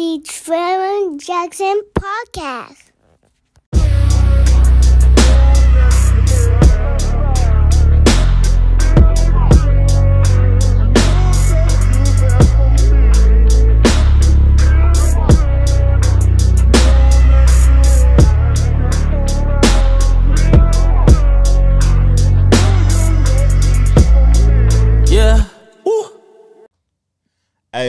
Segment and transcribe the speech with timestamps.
[0.00, 2.89] the Trevor Jackson Podcast.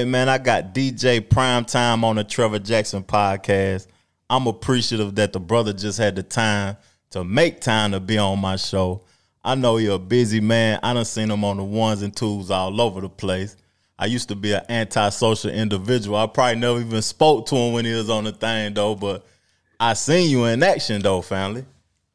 [0.01, 3.85] Hey man, I got DJ Prime Time on the Trevor Jackson podcast.
[4.31, 6.77] I'm appreciative that the brother just had the time
[7.11, 9.03] to make time to be on my show.
[9.43, 10.79] I know you're a busy man.
[10.81, 13.55] I done seen him on the ones and twos all over the place.
[13.99, 16.17] I used to be an antisocial individual.
[16.17, 19.23] I probably never even spoke to him when he was on the thing though, but
[19.79, 21.63] I seen you in action though, family.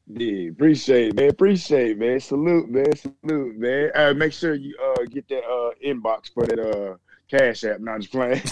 [0.08, 1.30] Yeah, appreciate it, man.
[1.30, 2.18] Appreciate it, man.
[2.18, 2.96] Salute, man.
[2.96, 4.18] Salute, man.
[4.18, 6.96] Make sure you uh get that uh inbox for that uh
[7.28, 7.80] cash app.
[7.80, 8.40] Not just playing.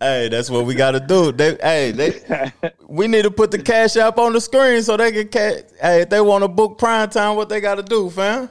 [0.00, 1.32] hey, that's what we got to do.
[1.32, 2.52] They, hey, they,
[2.86, 5.28] we need to put the cash app on the screen so they can.
[5.28, 8.48] Ca- hey, if they want to book prime time, what they got to do, fam?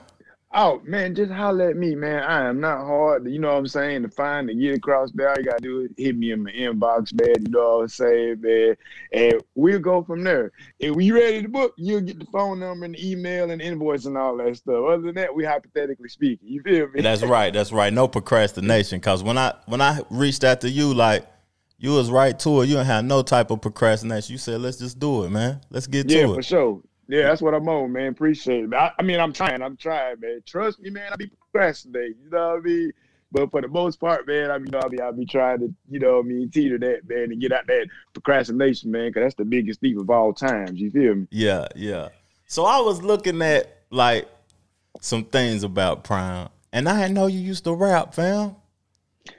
[0.54, 2.24] Oh man, just holler at me, man.
[2.24, 3.28] I am not hard.
[3.28, 4.04] You know what I'm saying?
[4.04, 6.52] To find to get across there, all you gotta do is hit me in my
[6.52, 7.44] inbox, man.
[7.46, 8.76] You know what I'm saying, man.
[9.14, 10.52] And we'll go from there.
[10.80, 14.06] If we ready to book, you'll get the phone number and the email and invoice
[14.06, 14.84] and all that stuff.
[14.88, 16.48] Other than that, we hypothetically speaking.
[16.48, 17.02] You feel me?
[17.02, 17.54] That's right.
[17.54, 17.94] That's right.
[17.94, 19.00] No procrastination.
[19.00, 21.28] Cause when I when I reached out to you, like
[21.78, 22.68] you was right to it.
[22.68, 24.34] You didn't have no type of procrastination.
[24.34, 25.62] You said, "Let's just do it, man.
[25.72, 26.28] Let's get Yeah, to it.
[26.30, 26.82] Yeah, for sure.
[27.08, 28.08] Yeah, that's what I'm on, man.
[28.08, 28.74] Appreciate it.
[28.74, 29.62] I, I mean, I'm trying.
[29.62, 30.42] I'm trying, man.
[30.46, 31.12] Trust me, man.
[31.12, 32.16] I be procrastinating.
[32.24, 32.92] You know what I mean?
[33.32, 35.60] But for the most part, man, I mean, you know, I mean, I be trying
[35.60, 39.08] to, you know, what I mean, teeter that, man, and get out that procrastination, man,
[39.08, 40.80] because that's the biggest thief of all times.
[40.80, 41.28] You feel me?
[41.32, 42.10] Yeah, yeah.
[42.48, 44.28] So I was looking at like
[45.00, 48.58] some things about Prime, and I didn't know you used to rap, fam.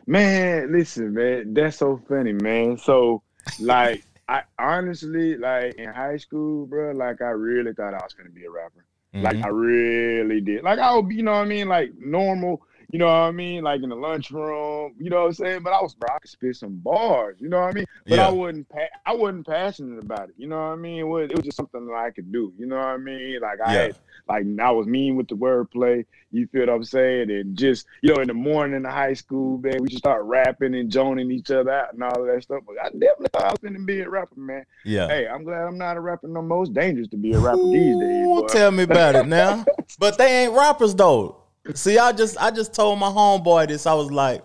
[0.06, 2.78] Man, listen, man, that's so funny, man.
[2.78, 3.22] So,
[3.60, 8.30] like, I honestly, like, in high school, bro, like, I really thought I was gonna
[8.30, 8.84] be a rapper.
[9.14, 9.44] Like, Mhm.
[9.44, 10.62] I really did.
[10.64, 12.62] Like, I would, be, you know what I mean, like normal.
[12.92, 13.64] You know what I mean?
[13.64, 15.62] Like in the lunchroom, you know what I'm saying?
[15.62, 17.86] But I was, bro, I could spit some bars, you know what I mean?
[18.06, 18.28] But Yeah.
[18.28, 20.98] I wasn't, pa- I wasn't passionate about it, you know what I mean?
[20.98, 23.40] It was, it was just something that I could do, you know what I mean?
[23.40, 23.80] Like I Yeah.
[23.84, 23.96] had,
[24.28, 27.30] like I was mean with the wordplay, you feel what I'm saying?
[27.30, 30.24] And just, you know, in the morning in the high school, man, we just start
[30.24, 32.62] rapping and joning each other out and all of that stuff.
[32.66, 34.66] But I definitely thought I was gonna be a rapper, man.
[34.84, 35.08] Yeah.
[35.08, 36.62] Hey, I'm glad I'm not a rapper no more.
[36.62, 38.26] It's dangerous to be a rapper these days.
[38.26, 38.46] Ooh, boy.
[38.48, 39.64] tell me about it now.
[39.98, 41.41] but they ain't rappers though.
[41.74, 43.86] See, I just I just told my homeboy this.
[43.86, 44.42] I was like,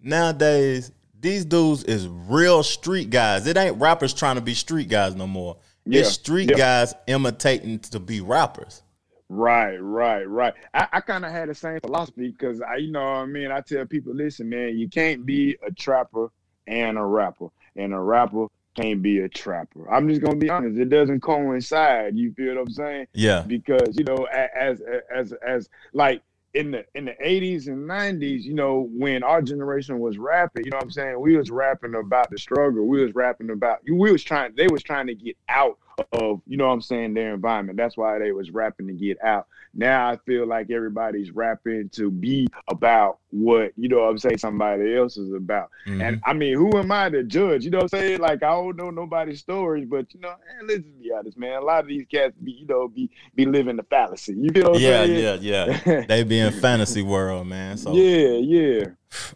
[0.00, 3.46] nowadays these dudes is real street guys.
[3.46, 5.56] It ain't rappers trying to be street guys no more.
[5.86, 6.56] Yeah, It's street yeah.
[6.56, 8.82] guys imitating to be rappers.
[9.30, 10.54] Right, right, right.
[10.74, 13.50] I, I kind of had the same philosophy because I, you know what I mean.
[13.50, 16.28] I tell people, listen, man, you can't be a trapper
[16.66, 19.90] and a rapper, and a rapper can't be a trapper.
[19.90, 22.16] I'm just gonna be honest; it doesn't coincide.
[22.16, 23.06] You feel what I'm saying?
[23.12, 23.42] Yeah.
[23.46, 24.82] Because you know, a- as
[25.14, 26.22] as as like
[26.54, 30.70] in the in the 80s and 90s, you know, when our generation was rapping, you
[30.70, 31.20] know what I'm saying?
[31.20, 32.86] We was rapping about the struggle.
[32.86, 35.78] We was rapping about you, we was trying they was trying to get out
[36.12, 37.76] of, you know what I'm saying, their environment.
[37.76, 39.46] That's why they was rapping to get out.
[39.76, 44.38] Now I feel like everybody's rapping to be about what, you know what I'm saying,
[44.38, 45.70] somebody else is about.
[45.86, 46.02] Mhm.
[46.02, 47.64] And I mean, who am I to judge?
[47.64, 48.20] You know what I'm saying?
[48.20, 51.60] Like I don't know nobody's stories, but you know, man, let's be honest, man.
[51.60, 54.34] A lot of these cats be, you know, be be living the fallacy.
[54.34, 55.42] You what yeah, saying?
[55.42, 56.04] yeah, yeah.
[56.08, 57.76] They be in fantasy world, man.
[57.76, 58.84] So yeah, yeah.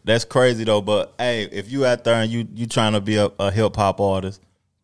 [0.05, 0.81] that's crazy though.
[0.81, 3.75] But hey, if you out there and you you trying to be a, a hip
[3.75, 4.41] hop artist,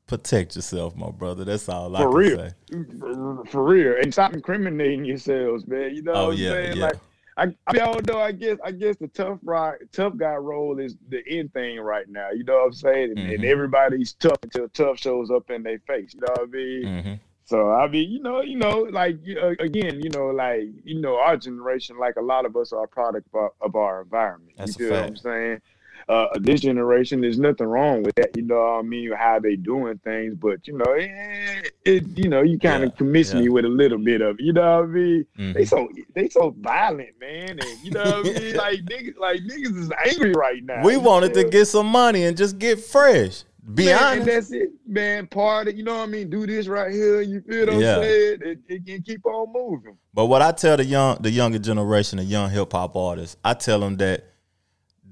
[0.06, 1.44] protect yourself, my brother.
[1.44, 2.36] That's all I For can real.
[2.38, 2.52] say.
[2.70, 3.94] For, real for real.
[4.02, 5.94] And stop incriminating yourselves, man.
[5.94, 6.76] You know Oh what I'm yeah, saying?
[6.76, 6.84] yeah.
[6.86, 6.96] Like
[7.36, 10.96] I, I mean, although I guess I guess the tough rock, tough guy role is
[11.08, 12.30] the end thing right now.
[12.30, 13.10] You know what I'm saying?
[13.12, 13.50] And, and Mhm.
[13.50, 16.14] everybody's tough until tough shows up in their face.
[16.14, 17.02] You know what I mean?
[17.02, 17.14] hmm
[17.46, 21.16] So I mean, you know, you know, like know, again, you know, like you know,
[21.16, 24.52] our generation, like a lot of us are a product of our, of our environment.
[24.56, 25.08] That's you feel what.
[25.08, 25.60] I'm saying?
[26.08, 28.36] Uh, this generation, there's nothing wrong with that.
[28.36, 29.10] You know what I mean?
[29.12, 32.96] How they doing things, but you know, it, it you know, you kind of Yeah,
[32.96, 33.40] commits yeah.
[33.40, 35.26] me with a little bit of, you know what I mean?
[35.36, 38.56] hmm They so they so violent, man, and you know what I mean?
[38.56, 40.82] Like niggas, like niggas is angry right now.
[40.84, 43.44] We wanted to get some money and just get fresh.
[43.74, 44.26] Be Man, and honest.
[44.26, 45.26] that's it, man.
[45.26, 46.28] Party, you know what I mean?
[46.28, 47.22] Do this right here.
[47.22, 47.96] You feel what Yeah.
[47.96, 48.38] I'm saying?
[48.42, 49.96] It, it can keep on moving.
[50.12, 53.54] But what I tell the young, the younger generation, the young hip hop artists, I
[53.54, 54.33] tell them that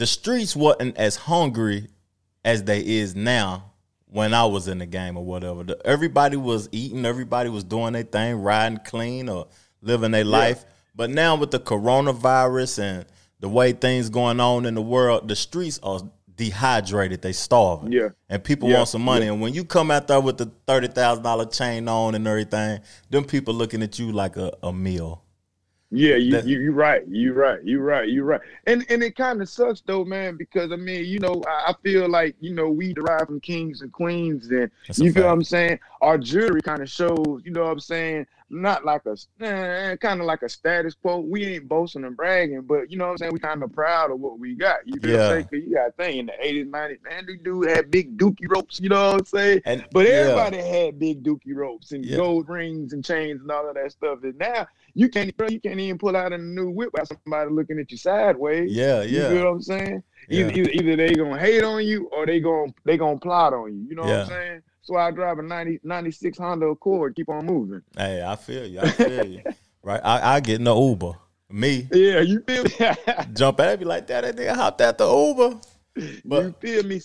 [0.02, 1.86] the streets wasn't as hungry
[2.44, 3.70] as they is now
[4.06, 5.62] when I was in the game or whatever.
[5.62, 9.46] The- everybody was eating, everybody was doing their thing, riding clean or
[9.80, 10.64] living their life.
[10.96, 13.04] But now with the coronavirus and
[13.38, 16.00] the way things going on in the world, the streets are
[16.34, 17.22] dehydrated.
[17.22, 17.92] They starving.
[17.92, 18.08] Yeah.
[18.28, 18.78] And people Yeah.
[18.78, 19.28] want some money.
[19.28, 22.80] And when you come out there with the thirty thousand dollar chain on and everything,
[23.08, 25.22] them people looking at you like a, a meal.
[25.94, 28.40] Yeah, you That- you you right, You're right, you right, you right.
[28.66, 31.74] And and it kind of sucks though, man, because I mean, you know, I, I
[31.82, 35.26] feel like you know we derive from kings and queens, and you feel fact.
[35.26, 35.78] what I'm saying.
[36.00, 40.20] Our jewelry kind of shows, you know what I'm saying, not like a eh, kind
[40.20, 41.20] of like a status quo.
[41.20, 43.32] We ain't boasting and bragging, but you know what I'm saying.
[43.32, 44.86] We kind of proud of what we got.
[44.86, 45.24] You feel what Yeah.
[45.26, 45.44] I'm saying?
[45.44, 48.48] 'Cause you got to think in the 80s, 90s, man, these dude had big dookie
[48.48, 48.78] ropes.
[48.80, 49.60] You know what I'm saying?
[49.64, 50.12] And But yeah.
[50.14, 52.16] everybody had big dookie ropes and Yeah.
[52.18, 54.22] gold rings and chains and all of that stuff.
[54.22, 57.78] And now you can't you can't even pull out a new whip without somebody looking
[57.78, 58.70] at you sideways.
[58.70, 59.02] Yeah, yeah.
[59.02, 59.28] You yeah.
[59.30, 60.02] feel what I'm saying?
[60.28, 60.40] Yeah.
[60.46, 63.74] Either, either either they gonna hate on you or they gonna they gonna plot on
[63.74, 63.86] you.
[63.88, 64.62] You know what I'm saying?
[64.82, 67.82] So I drive a 90, 96 Honda Accord, keep on moving.
[67.96, 68.80] Hey, I feel you.
[68.80, 69.42] I feel you.
[69.84, 70.00] Right.
[70.04, 71.14] I, I get in the Uber.
[71.50, 71.88] Me.
[71.90, 72.70] Yeah, you feel me?
[73.32, 75.58] Jump and be like, that that nigga hopped out the Uber.
[76.24, 77.00] But you feel me?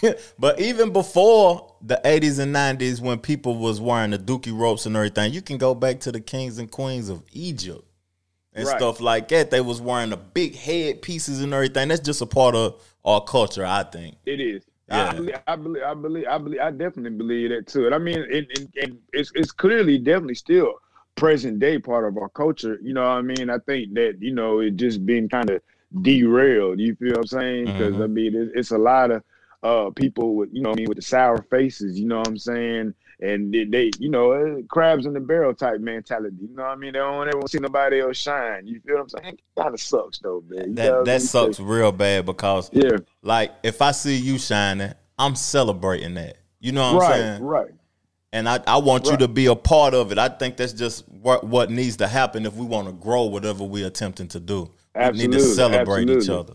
[0.38, 4.94] but even before the 80s and 90s when people was wearing the dookie ropes and
[4.96, 7.84] everything you can go back to the kings and queens of egypt
[8.54, 8.76] and Right.
[8.78, 12.26] stuff like that they was wearing the big head pieces and everything that's just a
[12.26, 14.64] part of our culture i think It is.
[14.88, 15.10] Yeah.
[15.10, 15.82] I, believe, I believe.
[15.82, 16.26] I believe.
[16.28, 16.60] I believe.
[16.60, 17.86] I definitely believe that too.
[17.86, 20.74] And I mean, and, and, and it's it's clearly definitely still
[21.14, 22.78] present day part of our culture.
[22.82, 23.50] You know what I mean?
[23.50, 25.60] I think that you know it just been kind of
[26.02, 26.80] derailed.
[26.80, 27.66] You feel what I'm saying?
[27.72, 28.04] Because Mhm.
[28.04, 29.22] I mean, it, it's a lot of
[29.62, 31.98] uh people with you know what I mean with the sour faces.
[31.98, 32.94] You know what I'm saying?
[33.20, 36.36] And they, you know, uh, crabs in the barrel type mentality.
[36.40, 36.92] You know what I mean?
[36.92, 38.66] They don't ever want to see nobody else shine.
[38.66, 39.38] You feel what I'm saying?
[39.58, 40.68] Kind of sucks though, man.
[40.68, 42.98] You that that sucks real bad because Yeah.
[43.22, 47.16] like if i see you shining i'm celebrating that you know what i'm Right.
[47.18, 47.70] saying Right.
[48.32, 50.18] and I, I want you to be a part of it.
[50.18, 53.64] I think that's just what what needs to happen if we want to grow whatever
[53.64, 54.70] we're attempting to do.
[54.94, 55.26] Absolutely.
[55.26, 56.54] We need to Absolutely, celebrate each other.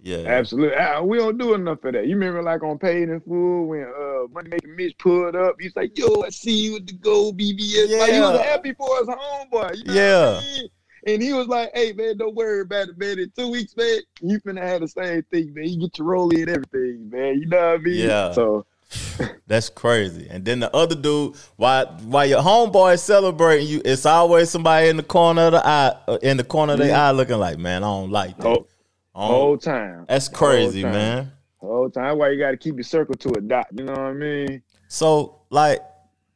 [0.00, 0.76] Yeah, Absolutely.
[0.76, 2.06] Uh, we don't do enough of that.
[2.06, 5.74] You remember like on Paid in Full when uh Money Making Mitch pulled up, he's
[5.76, 7.98] like, yo, I see you with the gold BBS.
[7.98, 9.76] Like he was happy for his homeboy.
[9.78, 10.38] You know Yeah.
[10.38, 10.68] I mean?
[11.06, 13.18] And he was like, hey man, don't worry about it, man.
[13.18, 15.68] In two weeks, man, you finna have the same thing, man.
[15.68, 17.40] You get your rollie and everything, man.
[17.40, 18.08] You know what I mean?
[18.08, 18.32] Yeah.
[18.32, 18.64] So
[19.46, 20.26] that's crazy.
[20.30, 24.88] And then the other dude, while while your homeboy is celebrating you, it's always somebody
[24.88, 27.58] in the corner of the eye, uh, in the corner of their eye, looking like,
[27.58, 28.42] man, I don't like that.
[28.42, 28.68] whole,
[29.14, 30.06] whole time.
[30.08, 30.92] that's crazy, time.
[30.92, 31.32] man.
[31.64, 32.18] Whole time.
[32.18, 34.62] Why you gotta keep your circle to a dot, you know what I mean?
[34.88, 35.80] So like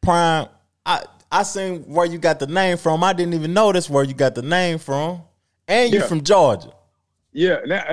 [0.01, 0.49] Prime,
[0.87, 3.05] I I seen where you got the name from.
[3.05, 5.23] I didn't even know notice where you got the name from,
[5.67, 6.07] and you Yeah.
[6.07, 6.73] from Georgia.
[7.33, 7.85] Yeah, now,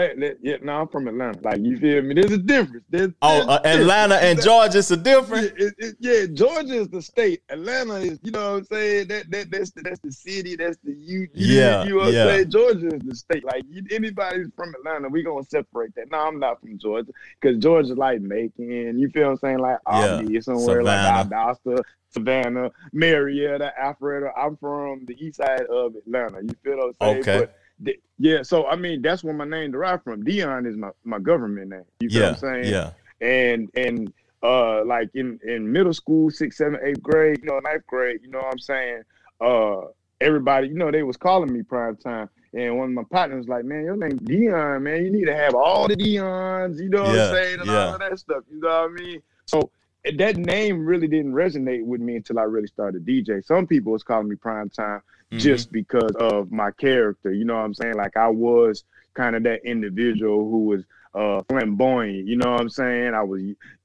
[0.42, 1.40] yeah, no, I'm from Atlanta.
[1.44, 2.16] Like you feel me?
[2.16, 2.86] There's a difference.
[2.90, 3.82] There's, Oh, there's uh, difference.
[3.82, 5.54] Atlanta and Georgia's a different.
[5.58, 7.44] Yeah, it, it, yeah, Georgia is the state.
[7.50, 9.08] Atlanta is, you know what I'm saying?
[9.10, 10.56] That that that's the that's the city.
[10.56, 11.28] That's the you.
[11.34, 12.24] Yeah, you know what yeah.
[12.24, 12.50] I'm saying?
[12.50, 13.44] Georgia is the state.
[13.44, 16.10] Like you, anybody from Atlanta, we gonna separate that.
[16.12, 17.12] No, I'm not from Georgia
[17.42, 18.98] because Georgia's like Macon.
[18.98, 19.60] You feel what I'm saying?
[19.60, 21.30] Like Yeah, Albany, somewhere Savannah.
[21.30, 24.32] like Valdosta, Savannah, Marietta, Alpharetta.
[24.38, 26.42] I'm from the east side of Atlanta.
[26.42, 27.20] You feel what I'm saying?
[27.20, 27.40] Okay.
[27.42, 30.24] But th- yeah, so I mean that's where my name derived from.
[30.24, 31.84] Dion is my, my government name.
[32.00, 32.74] You feel Yeah, what I'm saying?
[32.74, 32.92] yeah,
[33.22, 34.14] and and
[34.44, 38.30] uh like in in middle school sixth seventh eighth grade you know ninth grade you
[38.30, 39.02] know what i'm saying
[39.42, 39.78] uh
[40.22, 43.48] everybody you know they was calling me prime time and one of my partners was
[43.48, 47.04] like man your name dion man you need to have all the dions you know
[47.04, 47.88] what Yeah, i'm saying and yeah.
[47.88, 49.72] all of that stuff you know what i mean so
[50.18, 54.04] that name really didn't resonate with me until i really started dj some people was
[54.04, 55.02] calling me prime time
[55.36, 55.40] Mhm.
[55.40, 57.32] just because of my character.
[57.34, 57.96] You know what I'm saying?
[57.96, 62.70] Like I was kind of that individual who was uh flamboyant, you know what I'm
[62.70, 63.14] saying?
[63.14, 63.42] I was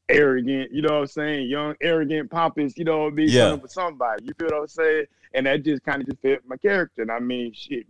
[0.08, 1.48] arrogant, you know what I'm saying?
[1.48, 3.56] Young, arrogant, pompous, you know, be Yeah.
[3.56, 4.24] for somebody.
[4.24, 5.04] You feel what I'm saying?
[5.34, 7.02] And that just kind of just fit my character.
[7.02, 7.86] And I mean, shit,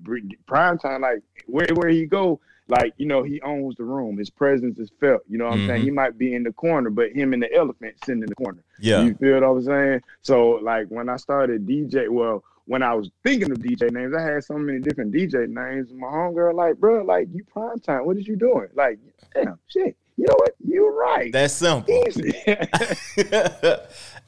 [0.46, 4.18] prime time, like where where he go, like you know, he owns the room.
[4.18, 5.22] His presence is felt.
[5.28, 5.80] You know what I'm saying?
[5.80, 5.84] Mhm.
[5.84, 8.62] He might be in the corner, but him and the elephant sitting in the corner.
[8.78, 10.02] yeah, You feel what I'm saying?
[10.20, 14.22] So like when I started DJ, well, when I was thinking of DJ names, I
[14.22, 15.92] had so many different DJ names.
[15.92, 18.06] My homegirl like, bro, like you prime time.
[18.06, 18.68] What is you doing?
[18.76, 19.00] Like,
[19.34, 19.96] damn, shit.
[20.16, 20.54] You know what?
[20.64, 21.32] You're right.
[21.32, 21.92] That's simple.
[21.92, 22.30] Easy.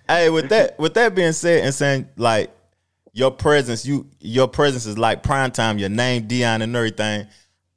[0.09, 2.51] hey, with that with that being said, and saying like
[3.13, 5.79] your presence, you your presence is like prime time.
[5.79, 7.29] Your name, Dion, and everything.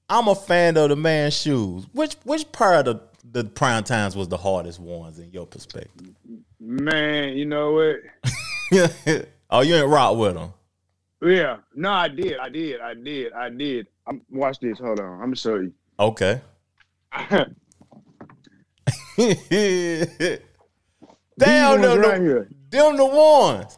[0.10, 1.86] I'm a fan of the man's shoes.
[1.94, 6.16] Which which part of the, the prime times was the hardest ones in your perspective?
[6.60, 7.74] Man, you know
[8.72, 9.28] what?
[9.50, 10.54] oh, you ain't rock with them.
[11.22, 11.58] Yeah.
[11.74, 12.38] No, I did.
[12.38, 12.82] I did.
[12.82, 13.34] I did.
[13.34, 13.88] I did.
[14.08, 14.80] I'm, watch this.
[14.80, 15.14] Hold on.
[15.14, 15.74] I'm gonna show you.
[16.00, 16.42] Okay.
[21.38, 22.50] Damn, them, right the, here.
[22.70, 23.78] them the ones.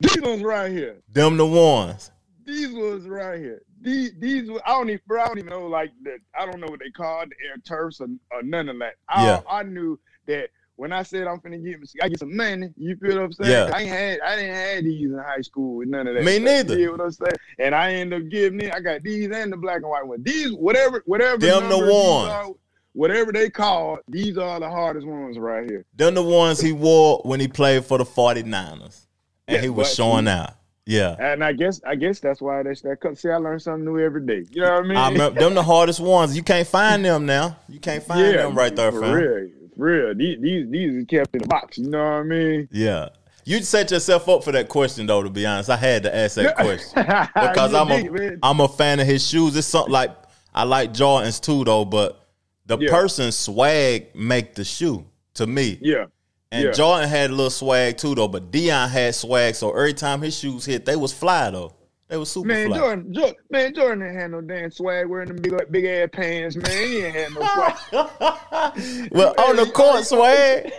[0.00, 0.96] These ones right here.
[1.12, 2.10] Them the ones.
[2.44, 3.62] These ones right here.
[3.80, 6.18] these these I don't even bro, I don't even know like that.
[6.38, 8.94] I don't know what they called the air turfs or, or none of that.
[9.08, 9.40] I, Yeah.
[9.48, 12.70] I knew that when I said I'm finna get me I get some money.
[12.76, 13.50] You feel what I'm saying?
[13.50, 13.70] Yeah.
[13.74, 16.24] I ain't had I didn't have these in high school with none of that.
[16.24, 16.44] Me stuff.
[16.44, 16.78] neither.
[16.78, 17.36] You know what I'm saying?
[17.58, 18.72] And I end up giving it.
[18.74, 20.22] I got these and the black and white one.
[20.22, 21.90] These whatever whatever Them the ones.
[22.30, 22.48] are,
[22.92, 25.84] whatever they call, these are the hardest ones right here.
[25.94, 29.06] Them the ones he wore when he played for the 49ers.
[29.48, 30.54] And Yeah, he was showing out.
[30.88, 31.16] Yeah.
[31.18, 33.00] And I guess I guess that's why that's that.
[33.00, 34.44] Cause see, I learn something new every day.
[34.50, 34.96] You know what I mean?
[34.96, 36.36] I remember them the hardest ones.
[36.36, 37.56] You can't find them now.
[37.68, 39.12] You can't find them right there, for fam.
[39.12, 40.14] real, real.
[40.14, 41.78] These these these are kept in the box.
[41.78, 42.68] You know what I mean?
[42.72, 43.08] Yeah.
[43.44, 45.70] You set yourself up for that question though, to be honest.
[45.70, 47.04] I had to ask that question.
[47.34, 48.38] Because I'm a man.
[48.42, 49.56] I'm a fan of his shoes.
[49.56, 50.10] It's something like
[50.54, 52.26] I like Jordans too though, but
[52.66, 52.90] the Yeah.
[52.90, 55.04] person's swag make the shoe
[55.34, 55.78] to me.
[55.80, 56.06] yeah.
[56.50, 56.72] And Yeah.
[56.72, 60.36] Jordan had a little swag too though, but Deion had swag, so every time his
[60.36, 61.72] shoes hit, they was fly though.
[62.08, 62.78] They was super Man, fly.
[62.78, 66.56] Jordan, Jordan, man, Jordan didn't have no damn swag wearing them big, big ass pants,
[66.56, 66.70] man.
[66.70, 69.10] He ain't had no swag.
[69.10, 70.70] well, on the court swag,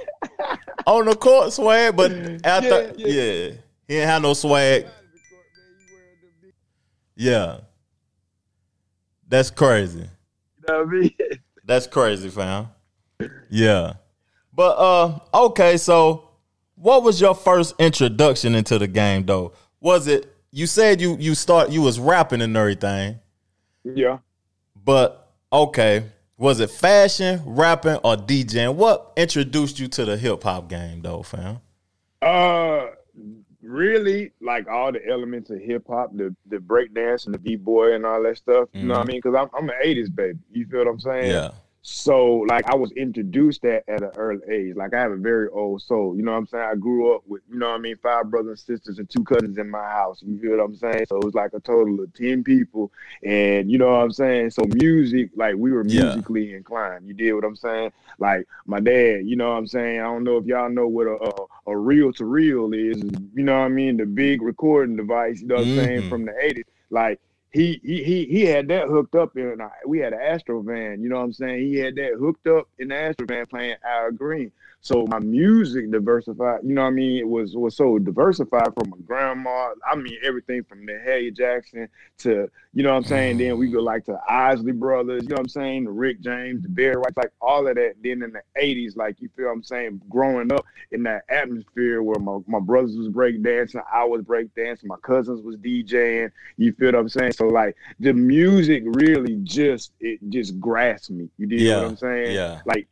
[0.85, 2.11] on the court swag, but
[2.45, 3.49] after Yeah, yeah, yeah.
[3.87, 4.87] he didn't have no swag.
[7.17, 7.59] Yeah,
[9.27, 10.07] that's crazy.
[10.63, 11.11] What I mean?
[11.65, 12.69] That's crazy, fam.
[13.49, 13.93] Yeah,
[14.53, 15.75] but uh, okay.
[15.75, 16.29] So,
[16.75, 19.51] what was your first introduction into the game, though?
[19.81, 23.19] Was it you said you you start you was rapping and everything,
[23.83, 24.19] Yeah.
[24.83, 26.05] but okay,
[26.37, 28.75] was it fashion, rapping, or DJing?
[28.75, 31.59] What introduced you to the hip hop game, though, fam?
[32.21, 32.87] Uh,
[33.61, 37.93] really, like all the elements of hip hop, the the breakdance and the b boy
[37.93, 38.69] and all that stuff.
[38.73, 39.17] You know what I mean?
[39.21, 40.39] Because I'm I'm an '80s baby.
[40.51, 41.31] You feel what I'm saying?
[41.31, 41.51] Yeah,
[41.89, 44.75] So like I was introduced that at an early age.
[44.75, 46.17] Like I have a very old soul.
[46.17, 46.67] You know what I'm saying?
[46.69, 49.23] I grew up with, you know what I mean, five brothers and sisters and two
[49.23, 50.21] cousins in my house.
[50.21, 51.05] You feel what I'm saying?
[51.07, 52.91] So it was like a total of ten people.
[53.23, 54.49] And you know what I'm saying?
[54.49, 56.03] So music, like we were Yeah.
[56.03, 57.07] musically inclined.
[57.07, 57.93] You did what I'm saying?
[58.19, 60.01] Like my dad, you know what I'm saying?
[60.01, 63.01] I don't know if y'all know what a a, reel to reel is.
[63.33, 63.95] You know what I mean?
[63.95, 66.09] The big recording device, you know what I'm saying, mm-hmm.
[66.09, 66.63] from the 80s.
[66.89, 67.21] Like
[67.57, 71.09] he he he had that hooked up in uh, we had an Astro van, you
[71.09, 71.67] know what I'm saying?
[71.67, 74.51] He had that hooked up in the Astro van playing Al Green.
[74.81, 77.17] So my music diversified, you know what I mean?
[77.17, 79.71] It was was so diversified from my grandma.
[79.89, 83.37] I mean everything from the Harry Jackson to, you know what I'm saying?
[83.37, 85.85] Then we go like to Isley Brothers, you know what I'm saying?
[85.85, 87.95] The Rick James, the Barry White, like all of that.
[88.01, 92.01] Then in the 80s, like you feel what I'm saying, growing up in that atmosphere
[92.01, 96.31] where my, my brothers was break dancing, I was break dancing, my cousins was DJing,
[96.57, 97.33] you feel what I'm saying?
[97.33, 101.29] So like the music really just it just grasped me.
[101.37, 102.31] You did Yeah, what I'm saying?
[102.35, 102.61] yeah.
[102.65, 102.87] Like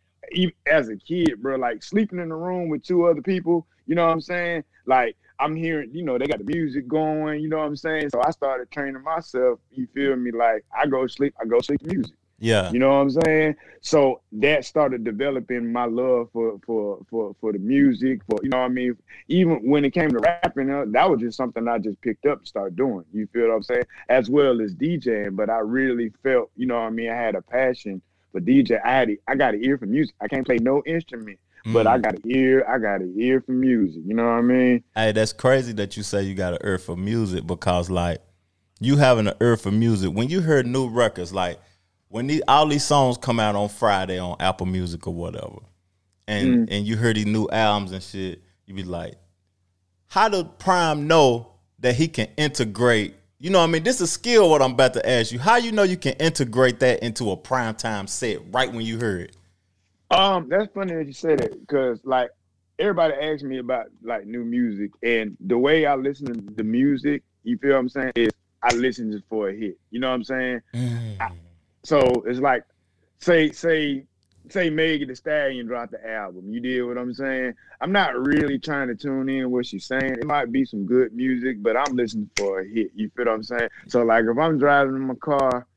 [0.67, 4.05] as a kid, bro, like sleeping in the room with two other people, you know
[4.05, 4.63] what I'm saying?
[4.85, 8.09] Like I'm hearing, you know, they got the music going, you know what I'm saying?
[8.09, 10.31] So I started training myself, you feel me?
[10.31, 12.15] Like I go sleep, I go sleep music.
[12.39, 13.55] yeah, You know what I'm saying?
[13.81, 18.21] So that started developing my love for for for for the music.
[18.29, 18.97] For you know what I mean.
[19.27, 22.39] Even when it came to rapping, uh, that was just something I just picked up
[22.39, 23.05] and started doing.
[23.13, 23.83] You feel what I'm saying?
[24.09, 27.09] As well as DJing, but I really felt, you know what I mean.
[27.09, 28.01] I had a passion
[28.35, 28.79] for DJ.
[28.83, 30.13] I had, I got an ear for music.
[30.19, 31.89] I can't play no instrument, but Mm.
[31.89, 32.65] I got an ear.
[32.67, 34.03] I got an ear for music.
[34.05, 34.83] You know what I mean?
[34.93, 38.21] Hey, that's crazy that you say you got an ear for music because like
[38.81, 40.11] you having an ear for music.
[40.11, 41.59] When you hear new records, like
[42.09, 45.59] when these all these songs come out on Friday on Apple Music or whatever,
[46.27, 49.15] and and you hear these new albums and shit, you be like,
[50.07, 53.15] how does Prime know that he can integrate?
[53.45, 53.83] You know what I mean?
[53.83, 55.37] This is a skill what I'm about to ask you.
[55.37, 58.97] How you know you can integrate that into a prime time set right when you
[58.97, 59.37] hear it?
[60.09, 62.31] Um, that's funny that you say that because like
[62.79, 67.21] everybody asks me about like new music, and the way I listen to the music,
[67.43, 68.31] you feel what I'm saying, is
[68.63, 69.77] I listen just for a hit.
[69.91, 70.61] You know what I'm saying?
[71.83, 72.63] So it's like,
[73.19, 74.05] say, say,
[74.49, 76.51] say, Megan Thee Stallion dropped the album.
[76.51, 77.53] You did what I'm saying?
[77.81, 80.13] I'm not really trying to tune in what she's saying.
[80.13, 82.91] It might be some good music, but I'm listening for a hit.
[82.95, 83.69] You feel what I'm saying?
[83.87, 85.67] So like, if I'm driving in my car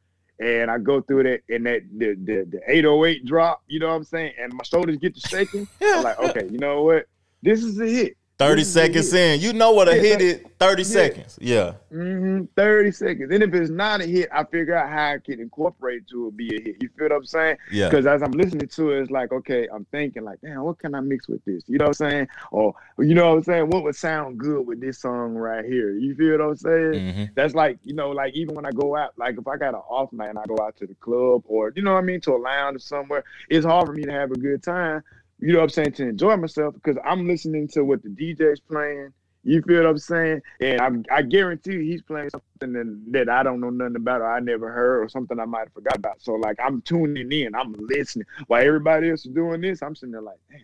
[0.40, 3.94] and I go through that and that the the, the 808 drop, you know what
[3.94, 7.06] I'm saying, and my shoulders get to shaking, I'm like, okay, you know what?
[7.42, 8.16] This is a hit.
[8.38, 9.40] 30 This is a seconds in.
[9.40, 11.38] You know what a hit is 30 seconds.
[11.40, 11.74] Yeah.
[11.92, 12.44] Mm-hmm.
[12.56, 13.32] 30 seconds.
[13.32, 16.30] And if it's not a hit, I figure out how I can incorporate to it
[16.30, 16.82] to be a hit.
[16.82, 17.56] You feel what I'm saying?
[17.72, 17.88] Yeah.
[17.88, 20.94] Because as I'm listening to it, it's like, okay, I'm thinking like, damn, what can
[20.94, 21.64] I mix with this?
[21.66, 22.28] You know what I'm saying?
[22.52, 23.70] Or you know what I'm saying?
[23.70, 25.92] What would sound good with this song right here?
[25.92, 27.14] You feel what I'm saying?
[27.14, 29.74] hmm That's like, you know, like even when I go out, like if I got
[29.74, 32.02] an off night and I go out to the club or you know what I
[32.02, 35.02] mean, to a lounge or somewhere, it's hard for me to have a good time.
[35.40, 35.92] You know what I'm saying?
[35.92, 39.12] To enjoy myself because I'm listening to what the DJ's playing.
[39.44, 40.42] You feel what I'm saying?
[40.60, 44.30] And I, I guarantee he's playing something that, that I don't know nothing about or
[44.30, 46.20] I never heard or something I might have forgot about.
[46.20, 48.26] So like I'm tuning in, I'm listening.
[48.48, 50.60] While everybody else is doing this, I'm sitting there like, damn.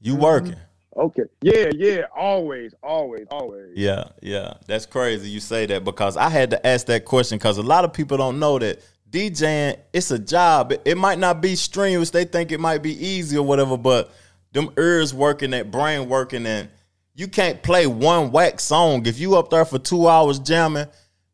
[0.00, 0.52] You working.
[0.52, 1.00] Mm-hmm.
[1.00, 1.22] Okay.
[1.42, 2.02] Yeah, yeah.
[2.16, 3.76] Always, always, always.
[3.76, 4.54] Yeah, yeah.
[4.66, 7.84] That's crazy you say that because I had to ask that question because a lot
[7.84, 10.72] of people don't know that DJing, it's a job.
[10.84, 12.10] It, might not be strenuous.
[12.10, 14.12] They think it might be easy or whatever, but
[14.52, 16.68] them ears working, that brain working, and
[17.14, 19.06] you can't play one whack song.
[19.06, 20.86] If you up there for two hours jamming,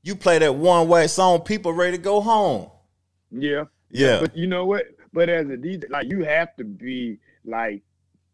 [0.02, 2.70] you play that one whack song, people ready to go home.
[3.30, 3.64] Yeah.
[3.90, 4.20] Yeah.
[4.20, 4.84] But you know what?
[5.12, 7.82] But as a DJ, like you have to be like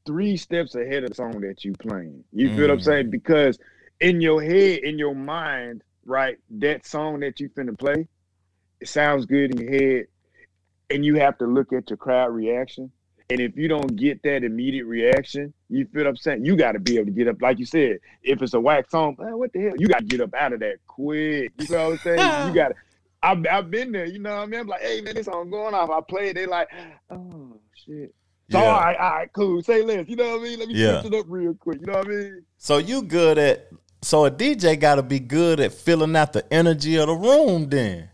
[0.06, 2.24] three steps ahead of the song that you playing.
[2.32, 2.84] You feel what I'm Mm.
[2.84, 3.10] saying?
[3.10, 3.58] Because
[4.00, 8.08] in your head, in your mind, right, that song that you finna play,
[8.80, 10.06] it sounds good in your head,
[10.90, 12.90] and you have to look at your crowd reaction.
[13.30, 16.44] And if you don't get that immediate reaction, you feel what I'm saying?
[16.44, 17.98] You got to be able to get up, like you said.
[18.24, 19.74] If it's a wax song, man, what the hell?
[19.78, 21.52] You got to get up out of that quick.
[21.58, 22.46] You know what I'm saying?
[22.46, 22.74] you got to.
[23.22, 24.06] I've, I've been there.
[24.06, 24.60] You know what I mean?
[24.60, 25.90] I'm like, hey man, this song going off.
[25.90, 26.34] I play it.
[26.34, 26.68] They like,
[27.10, 28.12] oh shit.
[28.50, 28.64] So Yeah.
[28.64, 29.62] all right, all right, cool.
[29.62, 30.08] Say less.
[30.08, 30.58] You know what I mean?
[30.58, 31.00] Let me Yeah.
[31.02, 31.80] switch it up real quick.
[31.82, 32.46] You know what I mean?
[32.58, 33.68] So you good at
[34.02, 37.68] so a DJ got to be good at filling out the energy of the room.
[37.68, 38.09] Then Y-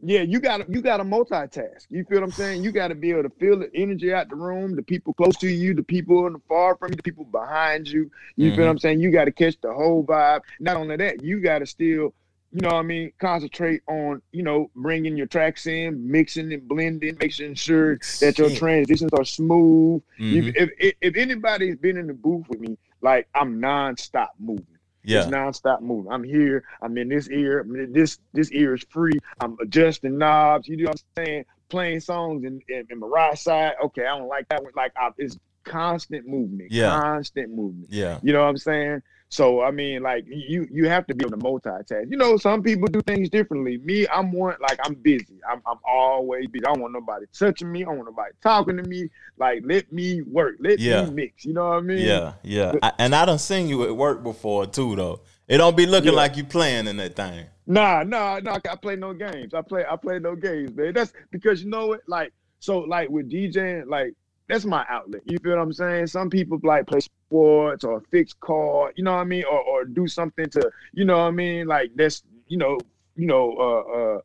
[0.00, 1.86] Yeah, you gotta you gotta multitask.
[1.90, 2.64] You feel what I'm saying?
[2.64, 5.48] You gotta be able to feel the energy out the room, the people close to
[5.48, 8.10] you, the people in the far from you, the people behind you.
[8.36, 9.00] You feel what I'm saying?
[9.00, 10.40] You gotta catch the whole vibe.
[10.58, 12.14] Not only that, you gotta still,
[12.50, 16.66] you know what I mean, concentrate on, you know, bringing your tracks in, mixing and
[16.66, 20.02] blending, making sure that your transitions are smooth.
[20.18, 20.54] Mhm.
[20.56, 24.64] if, if if anybody's been in the booth with me, like I'm nonstop moving.
[25.08, 26.12] Yeah, It's nonstop moving.
[26.12, 26.64] I'm here.
[26.82, 27.60] I'm in this ear.
[27.60, 29.18] I'm in This this ear is free.
[29.40, 30.68] I'm adjusting knobs.
[30.68, 31.44] You know what I'm saying?
[31.68, 33.74] Playing songs in, in, in my right side.
[33.84, 34.72] Okay, I don't like that one.
[34.76, 36.70] Like I, it's constant movement.
[36.72, 36.90] Yeah.
[36.98, 37.88] Constant movement.
[37.90, 39.02] yeah, You know what I'm saying?
[39.30, 42.10] So I mean, like you you have to be able to multitask.
[42.10, 43.76] You know, some people do things differently.
[43.78, 45.38] Me, I'm one like I'm busy.
[45.48, 46.64] I'm I'm always busy.
[46.64, 47.82] I don't want nobody touching me.
[47.82, 49.08] I don't want nobody talking to me.
[49.36, 50.56] Like let me work.
[50.60, 51.04] Let Yeah.
[51.04, 51.44] me mix.
[51.44, 51.98] You know what I mean?
[51.98, 52.72] yeah, yeah.
[52.82, 55.20] I, and I done seen you at work before too, though.
[55.46, 56.16] It don't be looking Yeah.
[56.16, 57.46] like you playing in that thing.
[57.66, 58.58] Nah, nah, nah.
[58.70, 59.52] I play no games.
[59.52, 60.94] I play, I play no games, man.
[60.94, 64.14] That's because you know what, like, so like with DJing, like
[64.48, 65.20] that's my outlet.
[65.26, 66.06] You feel what I'm saying?
[66.06, 69.84] Some people like play sports or fix car, you know what I mean, or or
[69.84, 72.78] do something to, you know what I mean, like that's, you know,
[73.16, 74.20] you know, uh, uh.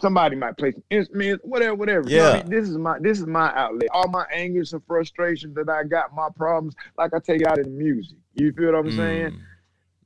[0.00, 2.08] Somebody might play some instruments, whatever, whatever.
[2.08, 2.42] You know I Yeah.
[2.42, 2.50] mean?
[2.50, 3.88] This is my this is my outlet.
[3.92, 7.58] All my angers and frustrations that I got, my problems, like I take it out
[7.58, 8.16] in music.
[8.34, 9.32] You feel what I'm saying?
[9.32, 9.38] Mm,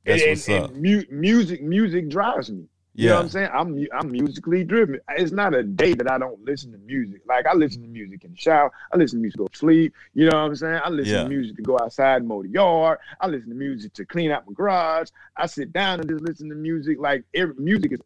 [0.05, 0.75] That's and, what's and up.
[0.75, 2.65] mu- music, music drives me.
[2.97, 3.49] You know what Yeah, I'm saying?
[3.53, 4.99] I'm I'm musically driven.
[5.11, 7.21] It's not a day that I don't listen to music.
[7.27, 8.71] Like I listen to music in the shower.
[8.91, 9.93] I listen to music to go to sleep.
[10.15, 10.81] You know what I'm saying?
[10.83, 11.23] I listen Yeah.
[11.23, 12.97] to music to go outside and mow the yard.
[13.21, 15.09] I listen to music to clean out my garage.
[15.37, 16.97] I sit down and just listen to music.
[16.99, 17.99] Like every music is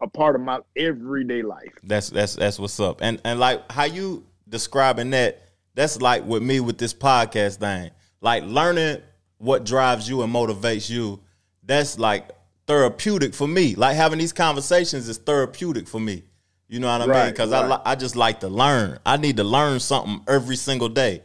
[0.00, 1.74] a part of my everyday life.
[1.82, 3.00] that's that's that's what's up.
[3.02, 5.42] And and like how you describing that,
[5.74, 7.90] that's like with me with this podcast thing.
[8.20, 9.02] Like learning
[9.38, 11.20] what drives you and motivates you.
[11.64, 12.30] That's like
[12.70, 13.74] therapeutic for me.
[13.74, 16.22] Like having these conversations is therapeutic for me.
[16.68, 17.10] You know what I mean?
[17.16, 17.70] Right, Because I right.
[17.70, 19.00] li- I just like to learn.
[19.04, 21.24] I need to learn something every single day,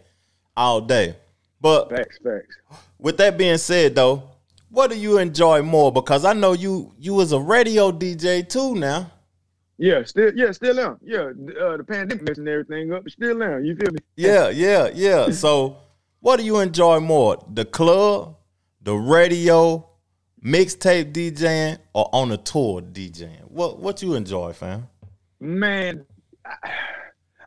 [0.58, 1.16] all day.
[1.62, 2.56] But Facts, facts.
[2.98, 4.24] with that being said, though,
[4.72, 5.92] what do you enjoy more?
[5.92, 8.74] Because I know you you was a radio DJ too.
[8.74, 9.12] Now,
[9.78, 10.98] Yeah, still, yeah, still am.
[11.04, 11.26] Yeah,
[11.62, 13.64] uh, the pandemic messing everything up, still am.
[13.64, 14.00] You feel me?
[14.16, 15.30] yeah, yeah, yeah.
[15.44, 15.78] So,
[16.22, 18.38] what do you enjoy more, the club,
[18.82, 19.88] the radio,
[20.46, 23.50] mixtape DJing, or on a tour DJing?
[23.50, 24.88] What what you enjoy, fam?
[25.40, 26.06] Man,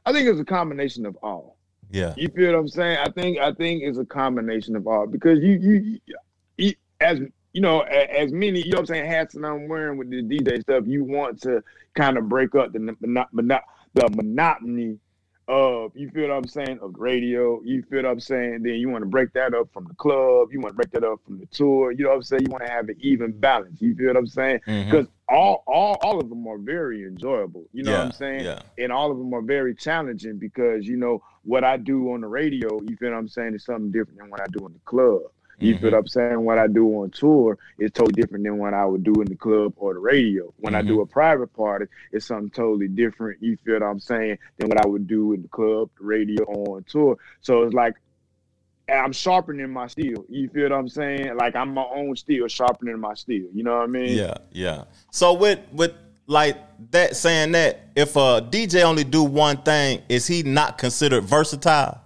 [0.04, 1.56] I, think it's a combination of all.
[1.90, 2.98] Yeah, You feel what I'm saying?
[2.98, 5.98] I think I think it's a combination of all because you you,
[6.58, 7.20] you as
[7.52, 10.22] you know as many you know what I'm saying hats that I'm wearing with the
[10.22, 10.84] DJ stuff.
[10.87, 11.62] You want to
[11.94, 13.61] kind of break up the mono-
[13.94, 14.98] the monotony
[15.48, 17.61] of you feel what I'm saying of the radio.
[17.64, 18.62] You feel what I'm saying?
[18.62, 20.48] Then you want to break that up from the club.
[20.52, 21.90] You want to break that up from the tour.
[21.90, 22.42] You know what I'm saying?
[22.42, 23.80] You want to have an even balance.
[23.80, 24.61] You feel what I'm saying?
[24.66, 24.90] Mm-hmm.
[24.90, 27.64] Because all all all of them are very enjoyable.
[27.72, 28.44] You know yeah, what I'm saying?
[28.44, 32.20] Yeah, and all of them are very challenging because you know what I do on
[32.20, 32.80] the radio.
[32.82, 35.22] You feel what I'm saying is something different than what I do in the club.
[35.60, 35.82] You Mm-hmm.
[35.82, 36.40] feel what I'm saying?
[36.44, 39.36] What I do on tour is totally different than what I would do in the
[39.36, 40.52] club or the radio.
[40.58, 40.88] When I Mm-hmm.
[40.88, 43.42] do a private party, it's something totally different.
[43.42, 46.44] You feel what I'm saying than what I would do in the club, the radio,
[46.44, 47.16] on tour.
[47.40, 47.94] So it's like
[48.88, 50.24] I'm sharpening my steel.
[50.30, 51.36] You feel what I'm saying?
[51.36, 53.46] Like I'm my own steel, sharpening my steel.
[53.52, 54.16] You know what I mean?
[54.16, 54.84] Yeah, yeah.
[55.10, 55.92] So with with
[56.26, 56.56] like
[56.92, 62.00] that saying that if a DJ only do one thing, is he not considered versatile?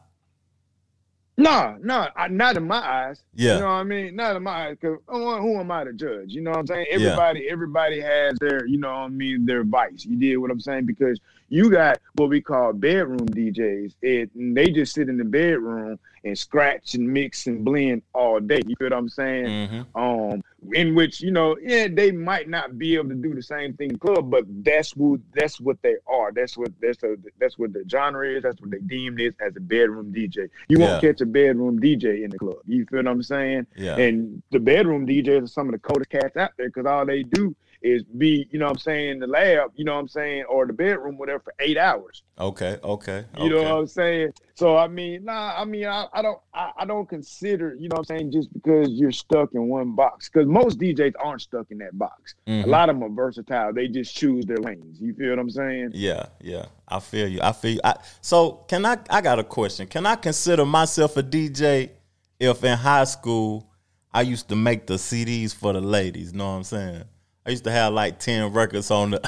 [1.39, 3.23] No, no, I, not in my eyes.
[3.35, 3.55] Yeah.
[3.55, 4.17] You know what I mean?
[4.17, 4.77] Not in my eyes.
[4.81, 6.33] Cause who, am I to judge?
[6.33, 6.87] You know what I'm saying?
[6.91, 10.05] Everybody, everybody has their, you know what I mean, their vice.
[10.05, 10.85] You did what I'm saying?
[10.85, 11.19] Because
[11.49, 13.95] you got what we call bedroom DJs.
[14.03, 18.39] It and they just sit in the bedroom and scratch and mix and blend all
[18.41, 18.61] day.
[18.67, 19.47] You feel what I'm saying?
[19.47, 19.99] Mm-hmm.
[20.01, 23.75] Um, in which you know, yeah, they might not be able to do the same
[23.75, 26.31] thing in club, but that's who that's what they are.
[26.33, 28.43] That's what that's a, that's what the genre is.
[28.45, 30.49] That's what they deem this as a bedroom DJ.
[30.69, 30.91] You Yeah.
[30.93, 32.57] won't catch a bedroom DJ in the club.
[32.67, 33.67] You feel what I'm saying?
[33.77, 33.97] Yeah.
[33.97, 37.25] And the bedroom DJs are some of the coldest cats out there because all they
[37.25, 40.09] do is be, you know what I'm saying, in the lab, you know what I'm
[40.09, 42.23] saying, or the bedroom, whatever, for eight hours.
[42.39, 42.79] Okay.
[42.83, 43.25] Okay.
[43.39, 44.33] You know what I'm saying?
[44.55, 47.95] So I mean, nah, I mean, I, I don't, I, I don't consider, you know
[47.95, 50.29] what I'm saying, just because you're stuck in one box.
[50.29, 52.35] Because most DJs aren't stuck in that box.
[52.47, 52.65] Mhm.
[52.65, 53.73] A lot of them are versatile.
[53.73, 55.01] They just choose their lanes.
[55.01, 55.91] You feel what I'm saying?
[55.95, 56.67] Yeah, yeah.
[56.89, 57.41] I feel you.
[57.43, 57.81] I feel you.
[57.83, 59.87] I, so can I I got a question.
[59.87, 61.91] Can I consider myself a DJ
[62.39, 63.69] if in high school
[64.13, 67.05] I used to make the CDs for the ladies, you know what I'm saying?
[67.47, 69.21] I used to have like 10 records on the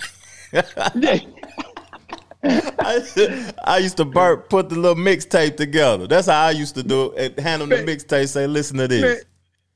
[2.46, 6.06] I, I used to bur- put the little mixtape together.
[6.06, 7.32] That's how I used to do it.
[7.36, 9.24] And hand them the mixtape, say, listen to this.